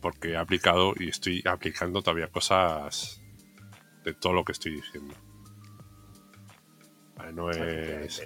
[0.00, 3.22] porque he aplicado y estoy aplicando todavía cosas
[4.04, 5.14] de todo lo que estoy diciendo.
[7.16, 7.32] ¿Vale?
[7.32, 8.22] No es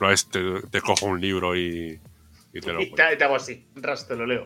[0.00, 2.00] no es te, cojo un libro y,
[2.52, 2.82] te lo.
[2.82, 4.44] Y te, hago así, ras, te lo leo.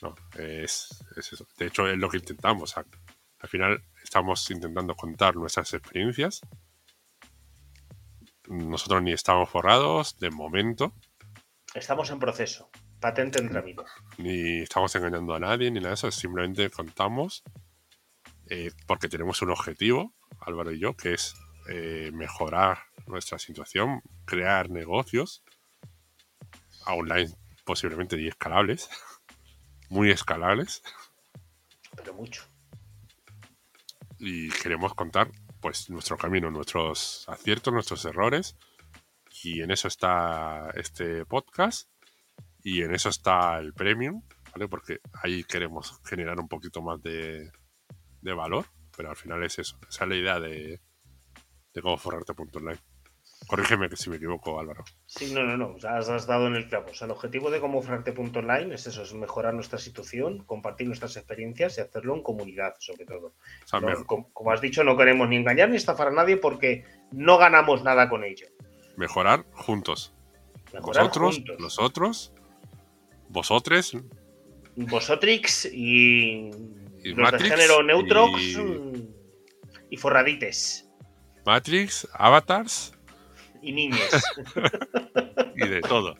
[0.00, 1.46] No, es, eso.
[1.58, 2.76] De hecho, es lo que intentamos.
[2.76, 2.86] Al,
[3.48, 6.40] final, estamos intentando contar nuestras experiencias.
[8.46, 10.94] Nosotros ni estamos forrados de momento.
[11.78, 13.82] Estamos en proceso, patente en trámite.
[14.18, 16.10] Ni estamos engañando a nadie, ni nada de eso.
[16.10, 17.44] Simplemente contamos
[18.48, 21.36] eh, porque tenemos un objetivo, Álvaro y yo, que es
[21.68, 25.44] eh, mejorar nuestra situación, crear negocios
[26.84, 27.32] online
[27.64, 28.90] posiblemente y escalables,
[29.88, 30.82] muy escalables.
[31.94, 32.42] Pero mucho.
[34.18, 38.56] Y queremos contar pues nuestro camino, nuestros aciertos, nuestros errores.
[39.42, 41.88] Y en eso está este podcast.
[42.62, 44.22] Y en eso está el premium,
[44.52, 44.68] ¿vale?
[44.68, 47.50] Porque ahí queremos generar un poquito más de,
[48.20, 48.66] de valor.
[48.96, 49.78] Pero al final es eso.
[49.88, 50.80] Esa es la idea de,
[51.72, 52.78] de cómo forrarte.online.
[53.46, 54.84] Corrígeme que si me equivoco, Álvaro.
[55.06, 55.76] Sí, no, no, no.
[55.88, 56.90] has, dado en el clavo.
[56.90, 61.16] O sea, el objetivo de cómo forrarte.online es eso, es mejorar nuestra situación, compartir nuestras
[61.16, 63.34] experiencias y hacerlo en comunidad, sobre todo.
[64.06, 68.08] como, has dicho, no queremos ni engañar ni estafar a nadie porque no ganamos nada
[68.08, 68.48] con ello.
[68.98, 70.12] Mejorar juntos.
[70.74, 71.56] Mejorar Vosotros, juntos.
[71.60, 72.32] nosotros,
[73.30, 73.96] vosotros,
[74.76, 76.50] Vosotrix y,
[77.02, 79.08] Y los Matrix de género Neutrox y...
[79.90, 80.88] y Forradites
[81.46, 82.92] Matrix, Avatars
[83.62, 83.98] y niños.
[85.56, 86.14] y de todo.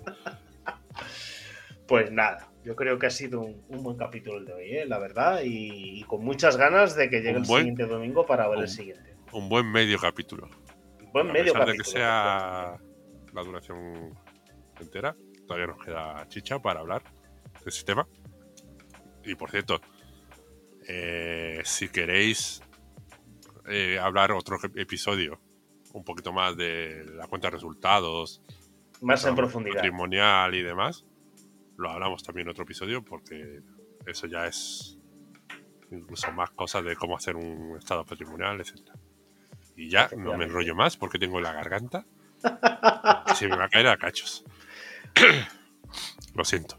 [1.87, 4.87] pues nada, yo creo que ha sido un, un buen capítulo el de hoy, ¿eh?
[4.87, 8.24] la verdad, y, y con muchas ganas de que llegue Un el buen- siguiente domingo
[8.26, 9.14] para ver un- el siguiente.
[9.33, 10.49] Un buen medio capítulo.
[11.19, 12.79] Buen a medio pesar de que sea
[13.33, 14.16] la duración
[14.79, 15.16] entera,
[15.49, 17.03] todavía nos queda chicha para hablar
[17.64, 18.07] de ese tema.
[19.25, 19.81] Y por cierto,
[20.87, 22.62] eh, si queréis
[23.66, 25.41] eh, hablar otro episodio,
[25.93, 28.41] un poquito más de la cuenta de resultados,
[29.01, 29.75] Más en profundidad.
[29.75, 31.05] patrimonial y demás,
[31.79, 33.61] lo hablamos también en otro episodio porque
[34.07, 34.97] eso ya es
[35.91, 38.95] incluso más cosas de cómo hacer un estado patrimonial, etcétera.
[39.79, 42.05] Y ya no me enrollo más porque tengo la garganta
[43.35, 44.45] se me va a caer a cachos.
[46.35, 46.79] lo siento.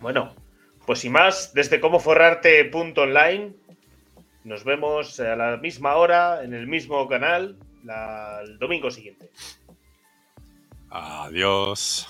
[0.00, 0.34] Bueno,
[0.86, 3.54] pues sin más, desde comoforrarte.online
[4.44, 9.30] nos vemos a la misma hora, en el mismo canal, la- el domingo siguiente.
[10.90, 12.08] Adiós.